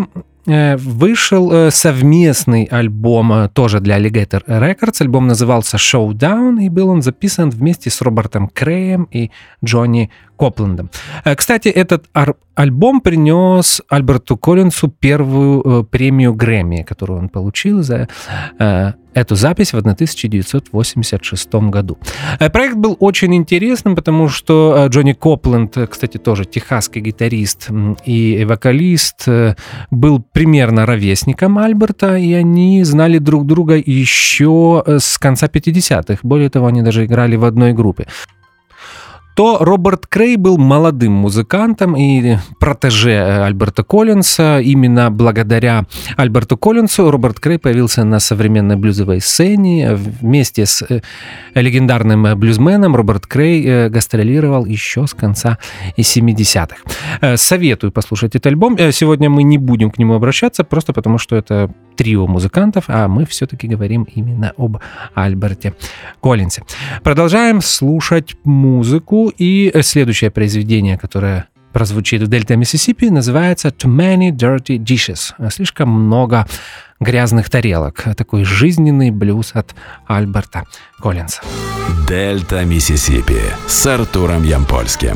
вышел 0.77 1.51
э, 1.51 1.71
совместный 1.71 2.63
альбом 2.65 3.31
э, 3.33 3.49
тоже 3.49 3.79
для 3.79 3.99
Alligator 3.99 4.43
Records. 4.45 5.01
Альбом 5.01 5.27
назывался 5.27 5.77
Showdown, 5.77 6.63
и 6.63 6.69
был 6.69 6.89
он 6.89 7.01
записан 7.01 7.49
вместе 7.49 7.89
с 7.89 8.01
Робертом 8.01 8.47
Креем 8.47 9.07
и 9.11 9.31
Джонни 9.63 10.09
Копландом. 10.39 10.89
Э, 11.25 11.35
Кстати, 11.35 11.67
этот 11.67 12.05
альбом 12.55 13.01
принес 13.01 13.81
Альберту 13.89 14.37
Коллинсу 14.37 14.87
первую 14.87 15.61
э, 15.61 15.83
премию 15.83 16.33
Грэмми, 16.33 16.83
которую 16.83 17.19
он 17.19 17.29
получил 17.29 17.83
за 17.83 18.07
э, 18.59 18.93
эту 19.13 19.35
запись 19.35 19.73
в 19.73 19.77
1986 19.77 21.53
году. 21.69 21.97
Проект 22.53 22.75
был 22.75 22.95
очень 22.99 23.35
интересным, 23.35 23.95
потому 23.95 24.29
что 24.29 24.87
Джонни 24.89 25.13
Копленд, 25.13 25.75
кстати, 25.89 26.17
тоже 26.17 26.45
техасский 26.45 27.01
гитарист 27.01 27.69
и 28.05 28.45
вокалист, 28.47 29.27
был 29.91 30.23
примерно 30.31 30.85
ровесником 30.85 31.57
Альберта, 31.57 32.17
и 32.17 32.33
они 32.33 32.83
знали 32.83 33.17
друг 33.17 33.45
друга 33.45 33.75
еще 33.75 34.83
с 34.85 35.17
конца 35.17 35.47
50-х. 35.47 36.19
Более 36.23 36.49
того, 36.49 36.67
они 36.67 36.81
даже 36.81 37.05
играли 37.05 37.35
в 37.35 37.43
одной 37.43 37.73
группе 37.73 38.07
то 39.39 39.59
Роберт 39.61 40.05
Крей 40.05 40.35
был 40.35 40.57
молодым 40.57 41.13
музыкантом 41.13 41.95
и 41.95 42.35
протеже 42.59 43.45
Альберта 43.45 43.85
Коллинса. 43.85 44.59
Именно 44.59 45.11
благодаря 45.11 45.85
Альберту 46.17 46.57
Коллинсу 46.57 47.09
Роберт 47.09 47.39
Крей 47.39 47.57
появился 47.57 48.03
на 48.03 48.19
современной 48.19 48.75
блюзовой 48.75 49.21
сцене. 49.21 49.95
Вместе 49.95 50.65
с 50.65 50.81
э, 50.81 50.99
легендарным 51.53 52.25
э, 52.25 52.35
блюзменом 52.35 52.97
Роберт 52.97 53.27
Крей 53.27 53.63
э, 53.65 53.87
гастролировал 53.87 54.65
еще 54.65 55.07
с 55.07 55.13
конца 55.13 55.57
70-х. 55.95 56.75
Э, 57.21 57.37
Советую 57.37 57.93
послушать 57.93 58.35
этот 58.35 58.47
альбом. 58.47 58.77
Сегодня 58.91 59.29
мы 59.29 59.43
не 59.43 59.57
будем 59.57 59.89
к 59.89 59.99
нему 59.99 60.15
обращаться, 60.15 60.65
просто 60.65 60.91
потому 60.91 61.17
что 61.17 61.37
это 61.37 61.71
трио 61.99 62.27
музыкантов, 62.27 62.85
а 62.87 63.09
мы 63.09 63.25
все-таки 63.25 63.67
говорим 63.67 64.07
именно 64.15 64.53
об 64.57 64.77
Альберте 65.15 65.73
Коллинсе. 66.21 66.63
Продолжаем 67.03 67.61
слушать 67.61 68.37
музыку. 68.45 69.33
И 69.37 69.69
следующее 69.81 70.31
произведение, 70.31 70.97
которое 70.97 71.47
прозвучит 71.73 72.21
в 72.21 72.27
Дельта 72.27 72.55
Миссисипи, 72.55 73.09
называется 73.09 73.67
Too 73.67 73.89
Many 73.93 74.31
Dirty 74.31 74.77
Dishes. 74.77 75.33
Слишком 75.51 75.89
много 75.89 76.47
грязных 77.01 77.49
тарелок. 77.49 78.05
Такой 78.15 78.45
жизненный 78.45 79.11
блюз 79.11 79.51
от 79.53 79.75
Альберта 80.07 80.63
Коллинса. 81.01 81.41
Дельта 82.07 82.63
Миссисипи 82.63 83.41
с 83.67 83.85
Артуром 83.85 84.43
Ямпольским. 84.43 85.15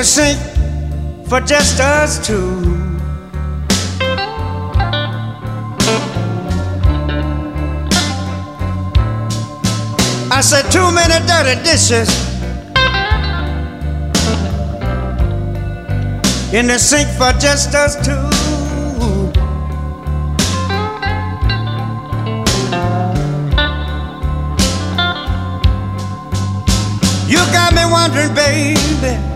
The 0.00 0.06
sink 0.06 0.40
for 1.28 1.40
just 1.42 1.78
us 1.78 2.26
two. 2.26 2.62
I 10.32 10.40
said 10.40 10.70
too 10.70 10.90
many 10.90 11.18
dirty 11.26 11.62
dishes 11.62 12.08
in 16.54 16.66
the 16.68 16.78
sink 16.78 17.06
for 17.18 17.32
just 17.38 17.74
us 17.74 17.96
two. 17.96 18.12
You 27.28 27.40
got 27.52 27.74
me 27.74 27.84
wondering, 27.84 28.34
baby. 28.34 29.29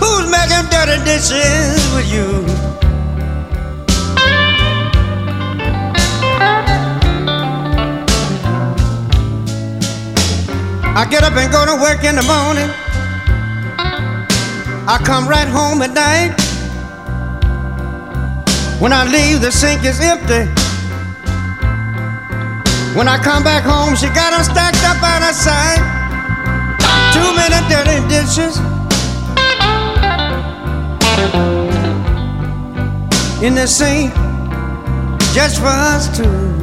Who's 0.00 0.30
making 0.30 0.68
dirty 0.68 1.00
dishes 1.04 1.80
with 1.94 2.12
you? 2.12 2.44
I 10.94 11.06
get 11.10 11.22
up 11.24 11.32
and 11.36 11.50
go 11.50 11.64
to 11.64 11.80
work 11.80 12.04
in 12.04 12.16
the 12.16 12.22
morning. 12.22 12.68
I 14.88 14.98
come 15.04 15.26
right 15.26 15.48
home 15.48 15.80
at 15.80 15.92
night. 15.94 16.36
When 18.78 18.92
I 18.92 19.04
leave, 19.04 19.40
the 19.40 19.50
sink 19.50 19.84
is 19.84 20.00
empty. 20.00 20.44
When 22.94 23.08
I 23.08 23.18
come 23.18 23.42
back 23.42 23.62
home, 23.62 23.96
she 23.96 24.06
got 24.08 24.32
them 24.32 24.44
stacked 24.44 24.84
up 24.84 25.02
out 25.02 25.22
of 25.22 25.34
sight. 25.34 25.95
Too 27.12 27.30
many 27.36 27.58
dirty 27.68 27.98
dishes 28.08 28.56
in 33.42 33.54
the 33.54 33.66
sink 33.66 34.12
just 35.34 35.58
for 35.60 35.66
us 35.66 36.08
two. 36.16 36.56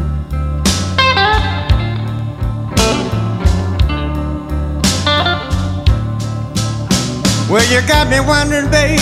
Well, 7.50 7.64
you 7.72 7.88
got 7.88 8.10
me 8.10 8.20
wondering, 8.20 8.72
baby, 8.72 8.98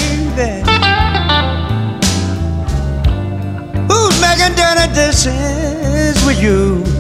who's 3.88 4.20
making 4.20 4.56
dirty 4.56 4.94
dishes 4.94 6.26
with 6.26 6.42
you? 6.44 6.91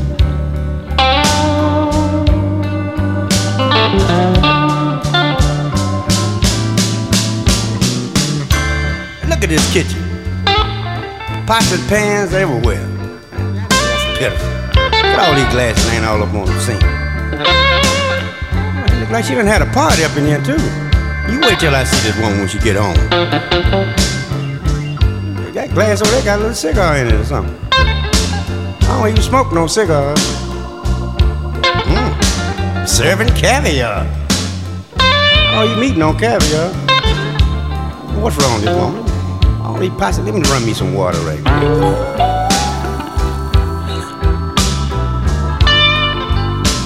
Look 9.28 9.44
at 9.44 9.50
this 9.50 9.74
kitchen. 9.74 10.00
Pots 11.46 11.72
and 11.74 11.90
pans 11.90 12.34
everywhere. 12.34 12.88
That's 13.32 14.18
pitiful. 14.18 14.48
Look 14.76 15.20
all 15.20 15.36
these 15.36 15.50
glasses 15.52 15.86
laying 15.88 16.06
all 16.06 16.24
up 16.24 16.34
on 16.34 16.46
the 16.46 16.60
sink. 16.62 16.82
It 18.92 19.00
look 19.00 19.10
like 19.10 19.26
she 19.26 19.36
done 19.36 19.46
had 19.46 19.62
a 19.62 19.66
party 19.74 20.04
up 20.04 20.16
in 20.16 20.26
here 20.26 20.42
too. 20.42 20.62
You 21.32 21.40
wait 21.42 21.60
till 21.60 21.76
I 21.76 21.84
see 21.84 22.00
this 22.08 22.16
woman 22.22 22.40
when 22.40 22.48
she 22.48 22.60
get 22.60 22.78
home. 22.78 22.96
That 25.54 25.72
glass 25.74 26.02
over 26.02 26.12
there 26.12 26.24
got 26.24 26.38
a 26.38 26.42
little 26.42 26.56
cigar 26.56 26.98
in 26.98 27.08
it 27.08 27.14
or 27.14 27.26
something. 27.26 27.58
I 27.74 28.88
don't 28.88 29.10
even 29.10 29.22
smoke 29.22 29.52
no 29.54 29.68
cigars. 29.68 30.41
Serving 32.86 33.28
caviar. 33.36 34.08
Oh, 35.54 35.64
you 35.64 35.84
eating 35.84 36.02
on 36.02 36.18
caviar? 36.18 36.74
What's 38.20 38.36
wrong 38.38 38.56
with 38.56 38.66
this 38.66 38.76
woman? 38.76 39.04
Oh, 39.06 39.62
all 39.66 39.78
these 39.78 39.92
pasta. 39.92 40.24
Let 40.24 40.34
me 40.34 40.42
run 40.50 40.66
me 40.66 40.74
some 40.74 40.96
water 40.96 41.20
right 41.20 41.40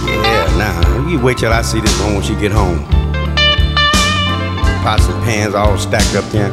Yeah, 0.05 0.57
now 0.57 1.07
you 1.07 1.17
wait 1.19 1.37
till 1.37 1.53
I 1.53 1.61
see 1.61 1.79
this 1.79 1.97
one 2.01 2.15
when 2.15 2.23
she 2.23 2.35
get 2.35 2.51
home. 2.51 2.83
Pots 4.83 5.07
and 5.07 5.23
pans 5.23 5.55
all 5.55 5.77
stacked 5.77 6.15
up 6.15 6.25
there. 6.31 6.51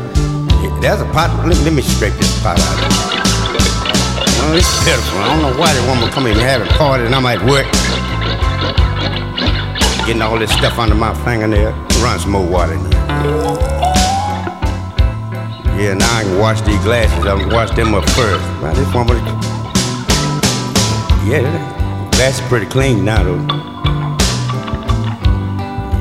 There's 0.80 1.00
a 1.00 1.04
pot. 1.06 1.46
Let, 1.46 1.58
let 1.64 1.72
me 1.72 1.82
scrape 1.82 2.14
this 2.14 2.42
pot 2.42 2.58
out. 2.60 2.78
Oh, 4.38 4.44
of 4.44 4.50
well, 4.50 4.56
it's 4.56 4.84
pitiful. 4.84 5.18
I 5.18 5.34
don't 5.34 5.42
know 5.42 5.60
why 5.60 5.74
the 5.74 5.82
woman 5.88 6.10
come 6.10 6.26
in 6.26 6.32
and 6.32 6.40
have 6.42 6.62
a 6.62 6.66
party 6.78 7.04
and 7.04 7.14
I'm 7.14 7.26
at 7.26 7.44
work 7.44 7.66
getting 10.06 10.22
all 10.22 10.38
this 10.38 10.52
stuff 10.52 10.78
under 10.78 10.94
my 10.94 11.14
fingernail. 11.24 11.72
Run 12.02 12.18
some 12.18 12.32
more 12.32 12.46
water 12.46 12.74
in 12.74 12.80
here. 12.80 12.90
Yeah, 15.78 15.94
now 15.94 16.18
I 16.18 16.22
can 16.22 16.38
wash 16.38 16.60
these 16.62 16.78
glasses. 16.82 17.26
I 17.26 17.38
can 17.38 17.50
wash 17.50 17.70
them 17.70 17.94
up 17.94 18.08
first. 18.10 18.44
Now 18.60 18.72
this 18.72 18.92
one, 18.94 19.06
yeah, 21.28 21.42
the 21.42 22.16
glass 22.16 22.40
is 22.40 22.46
pretty 22.48 22.66
clean 22.66 23.04
now 23.04 23.22
though. 23.22 23.38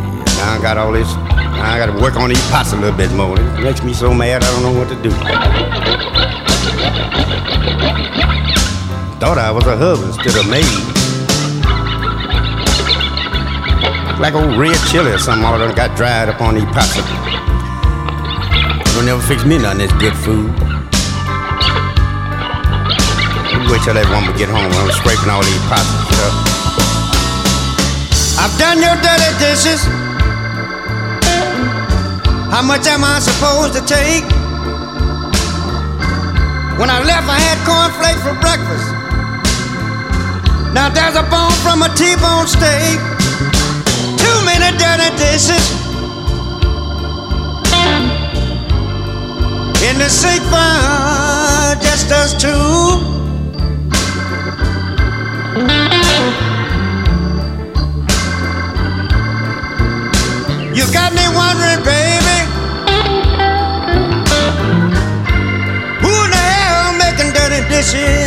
Yeah, 0.10 0.24
now 0.38 0.58
I 0.58 0.60
got 0.62 0.78
all 0.78 0.92
this. 0.92 1.14
Now 1.16 1.74
I 1.74 1.78
got 1.78 1.96
to 1.96 2.02
work 2.02 2.16
on 2.16 2.30
these 2.30 2.42
pots 2.50 2.74
a 2.74 2.76
little 2.76 2.98
bit 2.98 3.12
more. 3.12 3.40
It 3.40 3.62
makes 3.62 3.84
me 3.84 3.94
so 3.94 4.14
mad. 4.14 4.44
I 4.44 4.52
don't 4.52 4.64
know 4.64 4.80
what 4.80 4.90
to 4.90 4.96
do. 5.02 5.12
Thought 9.20 9.38
I 9.38 9.52
was 9.52 9.66
a 9.68 9.78
husband 9.78 10.16
instead 10.16 10.36
of 10.44 10.50
maid. 10.50 10.91
Like 14.22 14.36
old 14.36 14.56
red 14.56 14.78
chili 14.92 15.10
or 15.10 15.18
something 15.18 15.44
all 15.44 15.58
done 15.58 15.74
got 15.74 15.98
dried 15.98 16.30
up 16.30 16.40
on 16.42 16.54
these 16.54 16.70
pots. 16.78 16.94
Don't 18.94 19.06
never 19.10 19.20
fix 19.26 19.44
me 19.46 19.58
none 19.58 19.82
of 19.82 19.90
this 19.90 19.92
good 19.98 20.14
food. 20.14 20.46
We 23.58 23.66
wait 23.66 23.82
till 23.82 23.98
that 23.98 24.06
woman 24.14 24.30
get 24.38 24.46
home. 24.46 24.70
I'm 24.70 24.94
scraping 24.94 25.26
all 25.26 25.42
these 25.42 25.66
pots 25.66 25.90
stuff. 26.14 26.38
I've 28.38 28.54
done 28.62 28.78
your 28.78 28.94
dirty 29.02 29.32
dishes. 29.42 29.82
How 32.54 32.62
much 32.62 32.86
am 32.86 33.02
I 33.02 33.18
supposed 33.26 33.74
to 33.74 33.82
take? 33.90 34.30
When 36.78 36.94
I 36.94 37.02
left, 37.02 37.26
I 37.26 37.42
had 37.42 37.58
cornflakes 37.66 38.22
for 38.22 38.38
breakfast. 38.38 38.86
Now 40.78 40.94
there's 40.94 41.18
a 41.18 41.26
bone 41.26 41.58
from 41.66 41.82
a 41.82 41.90
T-bone 41.98 42.46
steak 42.46 43.11
dirty 44.78 45.10
dishes 45.18 45.66
in 49.88 49.98
the 49.98 50.10
sick 50.10 50.42
fire, 50.52 51.76
just 51.82 52.12
us 52.12 52.34
two. 52.42 52.50
You 60.74 60.86
got 60.94 61.14
me 61.14 61.26
wondering, 61.36 61.84
baby, 61.84 62.38
who 66.02 66.14
the 66.34 66.42
hell 66.52 66.94
making 66.98 67.34
dirty 67.34 67.62
dishes? 67.70 68.21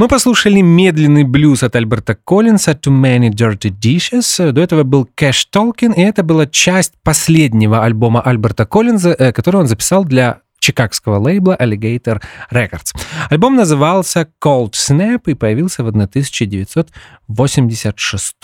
Мы 0.00 0.08
послушали 0.08 0.62
медленный 0.62 1.24
блюз 1.24 1.62
от 1.62 1.76
Альберта 1.76 2.14
Коллинса 2.14 2.70
«Too 2.70 2.90
Many 2.90 3.28
Dirty 3.28 3.70
Dishes». 3.70 4.50
До 4.50 4.62
этого 4.62 4.82
был 4.82 5.06
Cash 5.14 5.48
Talking, 5.54 5.94
и 5.94 6.00
это 6.00 6.22
была 6.22 6.46
часть 6.46 6.94
последнего 7.02 7.84
альбома 7.84 8.22
Альберта 8.22 8.64
Коллинза, 8.64 9.10
э, 9.10 9.30
который 9.34 9.56
он 9.56 9.66
записал 9.66 10.06
для 10.06 10.38
чикагского 10.58 11.18
лейбла 11.18 11.54
Alligator 11.60 12.22
Records. 12.50 12.94
Альбом 13.28 13.56
назывался 13.56 14.26
Cold 14.42 14.72
Snap 14.72 15.20
и 15.26 15.34
появился 15.34 15.84
в 15.84 15.88
1986 15.88 18.36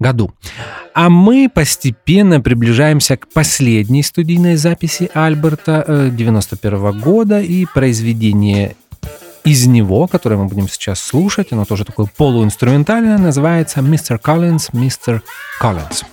году. 0.00 0.32
А 0.94 1.10
мы 1.10 1.48
постепенно 1.48 2.40
приближаемся 2.40 3.16
к 3.16 3.28
последней 3.32 4.02
студийной 4.02 4.56
записи 4.56 5.08
Альберта 5.14 6.10
91 6.10 6.74
э, 6.74 6.92
года 6.94 7.40
и 7.40 7.66
произведение 7.72 8.74
из 9.48 9.66
него, 9.66 10.06
которое 10.06 10.36
мы 10.36 10.44
будем 10.44 10.68
сейчас 10.68 11.00
слушать, 11.00 11.52
оно 11.52 11.64
тоже 11.64 11.86
такое 11.86 12.06
полуинструментальное, 12.14 13.16
называется 13.16 13.80
«Мистер 13.80 14.18
Коллинз, 14.18 14.72
мистер 14.74 15.22
Коллинз». 15.58 16.04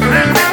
Yeah. 0.00 0.47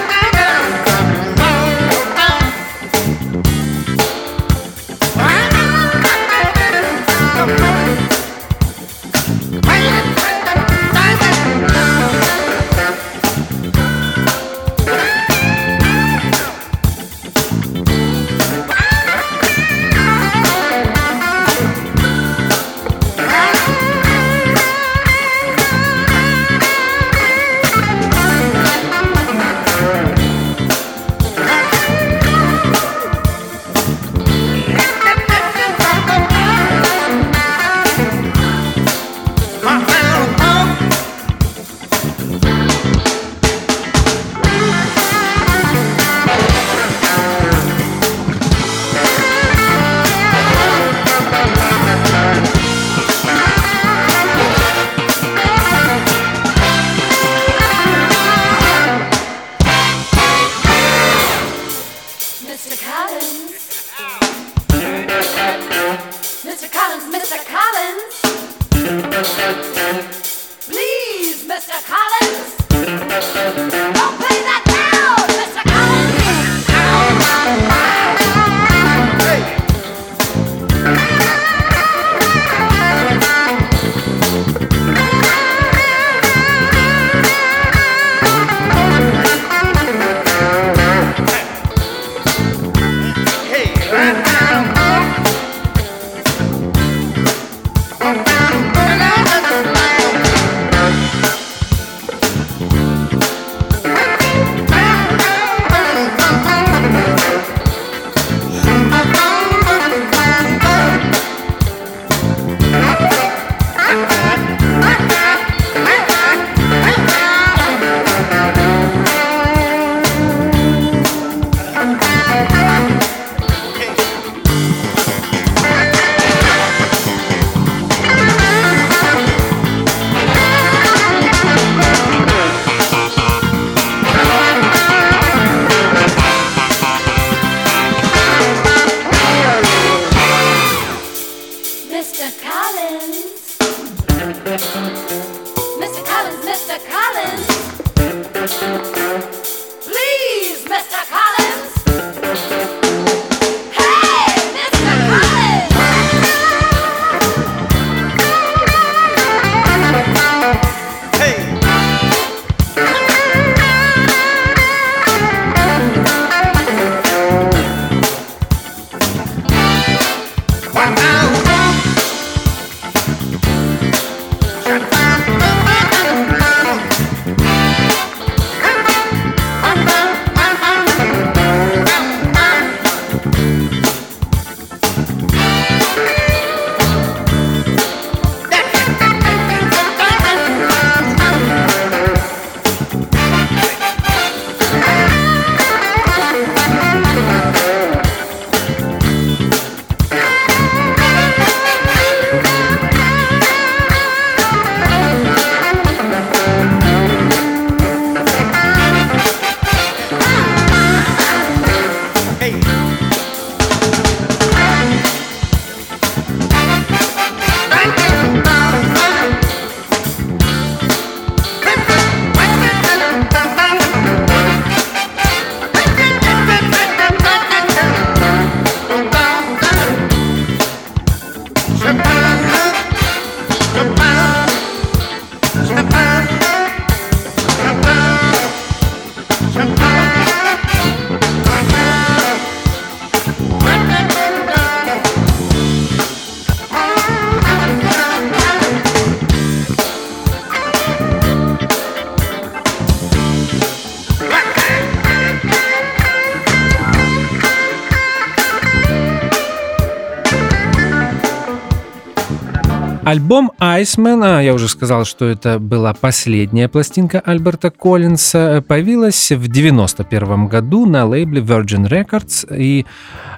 Альбом 263.06 263.52
Iceman, 263.60 264.24
а 264.24 264.42
я 264.42 264.56
уже 264.56 264.68
сказал, 264.68 265.06
что 265.06 265.26
это 265.26 265.60
была 265.60 265.94
последняя 265.94 266.68
пластинка 266.68 267.20
Альберта 267.20 267.70
Коллинса, 267.70 268.64
появилась 268.68 269.32
в 269.32 269.48
91 269.48 270.48
году 270.48 270.88
на 270.88 271.06
лейбле 271.06 271.40
Virgin 271.40 271.88
Records. 271.88 272.48
И 272.58 272.88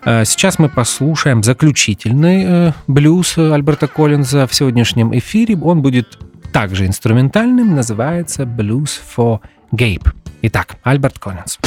э, 0.06 0.24
сейчас 0.24 0.58
мы 0.58 0.70
послушаем 0.70 1.44
заключительный 1.44 2.46
э, 2.48 2.72
блюз 2.88 3.38
Альберта 3.38 3.90
Коллинса 3.90 4.48
в 4.48 4.56
сегодняшнем 4.56 5.14
эфире. 5.18 5.58
Он 5.58 5.82
будет 5.82 6.18
также 6.54 6.88
инструментальным, 6.88 7.76
называется 7.76 8.44
Blues 8.44 8.92
for 9.18 9.42
Gabe. 9.74 10.08
Итак, 10.44 10.78
Альберт 10.84 11.20
Коллинс. 11.20 11.60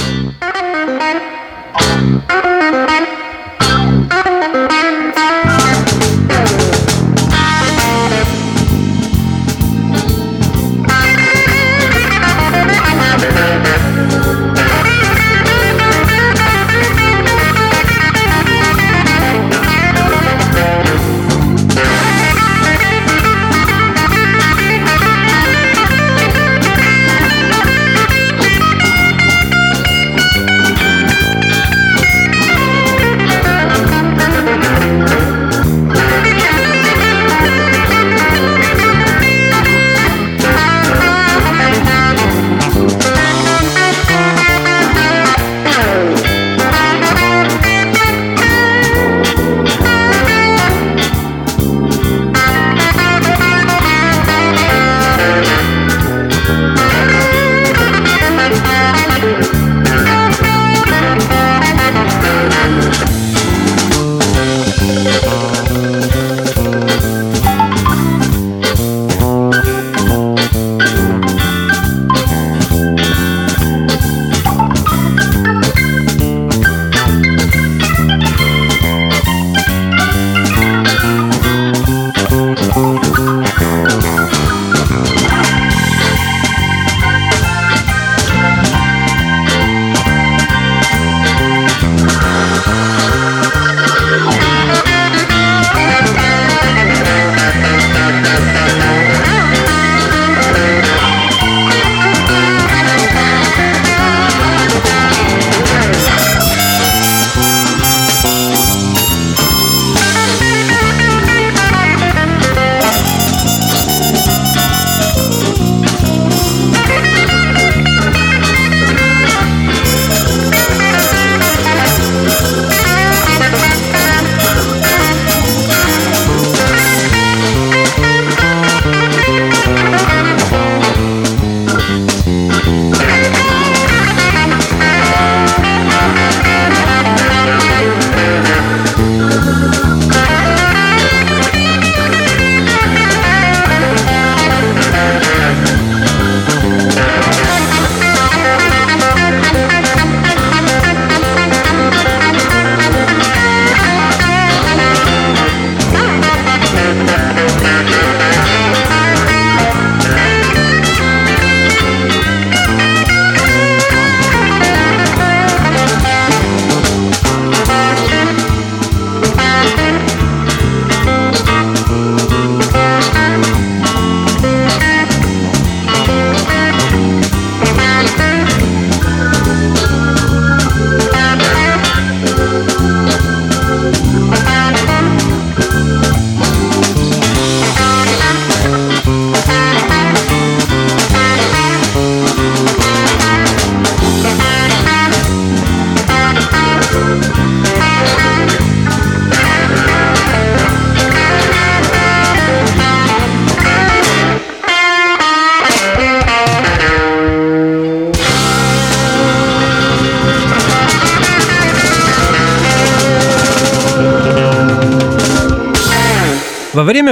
время 2.01 2.60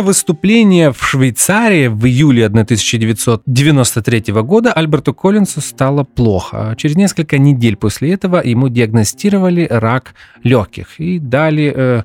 выступления 0.08 0.90
в 0.90 1.04
Швейцарии 1.04 1.88
в 1.88 2.06
июле 2.06 2.46
1993 2.46 4.32
года 4.42 4.72
Альберту 4.72 5.12
Коллинсу 5.12 5.60
стало 5.60 6.02
плохо. 6.02 6.74
Через 6.78 6.96
несколько 6.96 7.36
недель 7.36 7.76
после 7.76 8.14
этого 8.14 8.40
ему 8.42 8.70
диагностировали 8.70 9.68
рак 9.70 10.14
легких 10.42 10.98
и 10.98 11.18
дали 11.18 11.74
э, 11.76 12.04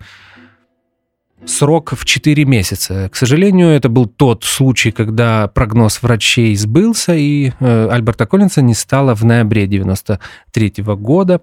срок 1.45 1.93
в 1.97 2.03
4 2.03 2.43
месяца. 2.43 3.07
К 3.09 3.15
сожалению, 3.15 3.69
это 3.69 3.87
был 3.87 4.05
тот 4.07 4.43
случай, 4.43 4.91
когда 4.91 5.47
прогноз 5.47 6.03
врачей 6.03 6.53
сбылся, 6.57 7.15
и 7.15 7.53
э, 7.57 7.87
Альберта 7.89 8.25
Коллинса 8.25 8.61
не 8.61 8.73
стало 8.73 9.15
в 9.15 9.23
ноябре 9.23 9.65
93 9.65 10.73
года. 10.97 11.39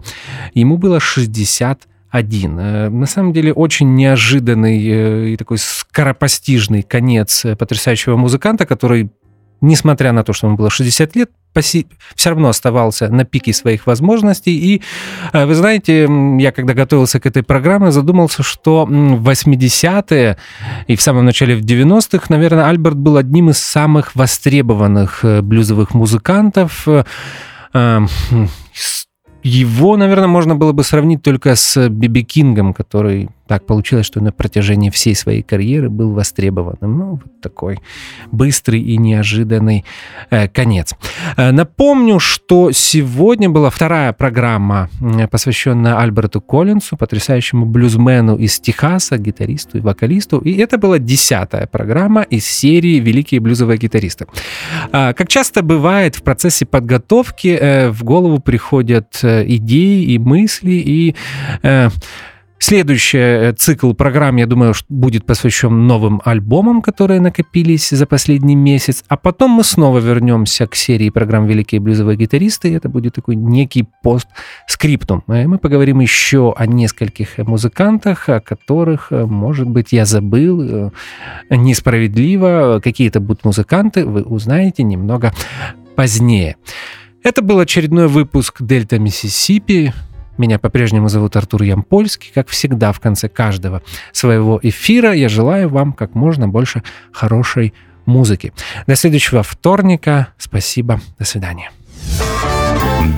Ему 0.52 0.76
было 0.76 1.00
61. 1.00 1.90
Э, 2.12 2.88
на 2.88 3.06
самом 3.06 3.32
деле 3.32 3.52
очень 3.52 3.94
неожиданный 3.94 4.86
э, 4.86 5.28
и 5.30 5.36
такой 5.36 5.58
скоропостижный 5.58 6.82
конец 6.82 7.46
потрясающего 7.58 8.16
музыканта, 8.16 8.66
который 8.66 9.10
несмотря 9.60 10.12
на 10.12 10.24
то, 10.24 10.32
что 10.32 10.46
ему 10.46 10.56
было 10.56 10.70
60 10.70 11.16
лет, 11.16 11.30
все 11.54 11.84
равно 12.24 12.48
оставался 12.48 13.08
на 13.08 13.24
пике 13.24 13.52
своих 13.52 13.86
возможностей. 13.86 14.56
И 14.56 14.82
э, 15.32 15.46
вы 15.46 15.54
знаете, 15.54 16.08
я 16.38 16.52
когда 16.52 16.74
готовился 16.74 17.20
к 17.20 17.26
этой 17.26 17.42
программе, 17.42 17.90
задумался, 17.90 18.42
что 18.42 18.86
в 18.86 19.28
80-е 19.28 20.36
и 20.86 20.96
в 20.96 21.02
самом 21.02 21.24
начале 21.24 21.56
в 21.56 21.60
90-х, 21.60 22.26
наверное, 22.28 22.68
Альберт 22.68 22.96
был 22.96 23.16
одним 23.16 23.50
из 23.50 23.58
самых 23.58 24.14
востребованных 24.14 25.24
э, 25.24 25.42
блюзовых 25.42 25.94
музыкантов 25.94 26.86
э, 26.86 27.04
его, 29.42 29.96
наверное, 29.96 30.28
можно 30.28 30.54
было 30.54 30.72
бы 30.72 30.84
сравнить 30.84 31.22
только 31.22 31.54
с 31.54 31.88
Биби 31.88 32.22
Кингом, 32.22 32.74
который 32.74 33.28
так 33.50 33.66
получилось, 33.66 34.06
что 34.06 34.20
на 34.20 34.30
протяжении 34.30 34.90
всей 34.90 35.16
своей 35.16 35.42
карьеры 35.42 35.90
был 35.90 36.12
востребованным. 36.12 36.98
Ну, 36.98 37.10
вот 37.10 37.40
такой 37.40 37.80
быстрый 38.30 38.80
и 38.80 38.96
неожиданный 38.96 39.84
э, 40.30 40.46
конец. 40.46 40.94
Э, 41.36 41.50
напомню, 41.50 42.20
что 42.20 42.70
сегодня 42.70 43.50
была 43.50 43.70
вторая 43.70 44.12
программа, 44.12 44.88
посвященная 45.32 45.98
Альберту 45.98 46.40
Коллинсу, 46.40 46.96
потрясающему 46.96 47.66
блюзмену 47.66 48.36
из 48.36 48.60
Техаса, 48.60 49.18
гитаристу 49.18 49.78
и 49.78 49.80
вокалисту. 49.80 50.38
И 50.38 50.56
это 50.56 50.78
была 50.78 51.00
десятая 51.00 51.66
программа 51.66 52.22
из 52.22 52.46
серии 52.46 53.00
«Великие 53.00 53.40
блюзовые 53.40 53.78
гитаристы». 53.78 54.26
Э, 54.92 55.12
как 55.12 55.26
часто 55.26 55.64
бывает 55.64 56.14
в 56.14 56.22
процессе 56.22 56.66
подготовки, 56.66 57.48
э, 57.48 57.90
в 57.90 58.04
голову 58.04 58.38
приходят 58.38 59.18
идеи 59.24 60.04
и 60.04 60.18
мысли, 60.20 60.70
и 60.70 61.16
Следующий 62.62 63.18
э, 63.18 63.52
цикл 63.54 63.94
программ, 63.94 64.36
я 64.36 64.46
думаю, 64.46 64.74
будет 64.90 65.24
посвящен 65.24 65.86
новым 65.86 66.20
альбомам, 66.26 66.82
которые 66.82 67.18
накопились 67.18 67.88
за 67.88 68.06
последний 68.06 68.54
месяц. 68.54 69.02
А 69.08 69.16
потом 69.16 69.52
мы 69.52 69.64
снова 69.64 69.98
вернемся 69.98 70.66
к 70.66 70.74
серии 70.74 71.08
программ 71.08 71.46
«Великие 71.46 71.80
блюзовые 71.80 72.18
гитаристы». 72.18 72.74
Это 72.76 72.90
будет 72.90 73.14
такой 73.14 73.36
некий 73.36 73.86
постскриптум. 74.02 75.24
Э, 75.26 75.46
мы 75.46 75.56
поговорим 75.56 76.00
еще 76.00 76.52
о 76.54 76.66
нескольких 76.66 77.38
музыкантах, 77.38 78.28
о 78.28 78.40
которых, 78.40 79.06
э, 79.10 79.24
может 79.24 79.66
быть, 79.66 79.92
я 79.92 80.04
забыл 80.04 80.92
несправедливо. 81.48 82.80
Какие-то 82.84 83.20
будут 83.20 83.42
музыканты, 83.46 84.04
вы 84.04 84.22
узнаете 84.22 84.82
немного 84.82 85.32
позднее. 85.96 86.56
Это 87.22 87.40
был 87.40 87.58
очередной 87.58 88.06
выпуск 88.06 88.60
«Дельта 88.60 88.98
Миссисипи». 88.98 89.94
Меня 90.40 90.58
по-прежнему 90.58 91.10
зовут 91.10 91.36
Артур 91.36 91.64
Ямпольский. 91.64 92.32
Как 92.34 92.48
всегда, 92.48 92.92
в 92.92 93.00
конце 93.00 93.28
каждого 93.28 93.82
своего 94.10 94.58
эфира 94.62 95.12
я 95.12 95.28
желаю 95.28 95.68
вам 95.68 95.92
как 95.92 96.14
можно 96.14 96.48
больше 96.48 96.82
хорошей 97.12 97.74
музыки. 98.06 98.54
До 98.86 98.96
следующего 98.96 99.42
вторника. 99.42 100.28
Спасибо. 100.38 100.98
До 101.18 101.26
свидания. 101.26 101.70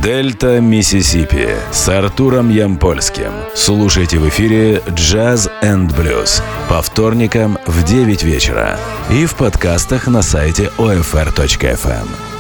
Дельта 0.02 0.60
Миссисипи 0.60 1.50
с 1.70 1.88
Артуром 1.88 2.50
Ямпольским. 2.50 3.30
Слушайте 3.54 4.18
в 4.18 4.28
эфире 4.28 4.82
«Джаз 4.90 5.48
энд 5.60 5.96
блюз» 5.96 6.42
по 6.68 6.82
вторникам 6.82 7.56
в 7.66 7.84
9 7.84 8.24
вечера 8.24 8.76
и 9.12 9.26
в 9.26 9.36
подкастах 9.36 10.08
на 10.08 10.22
сайте 10.22 10.72
OFR.FM. 10.76 12.31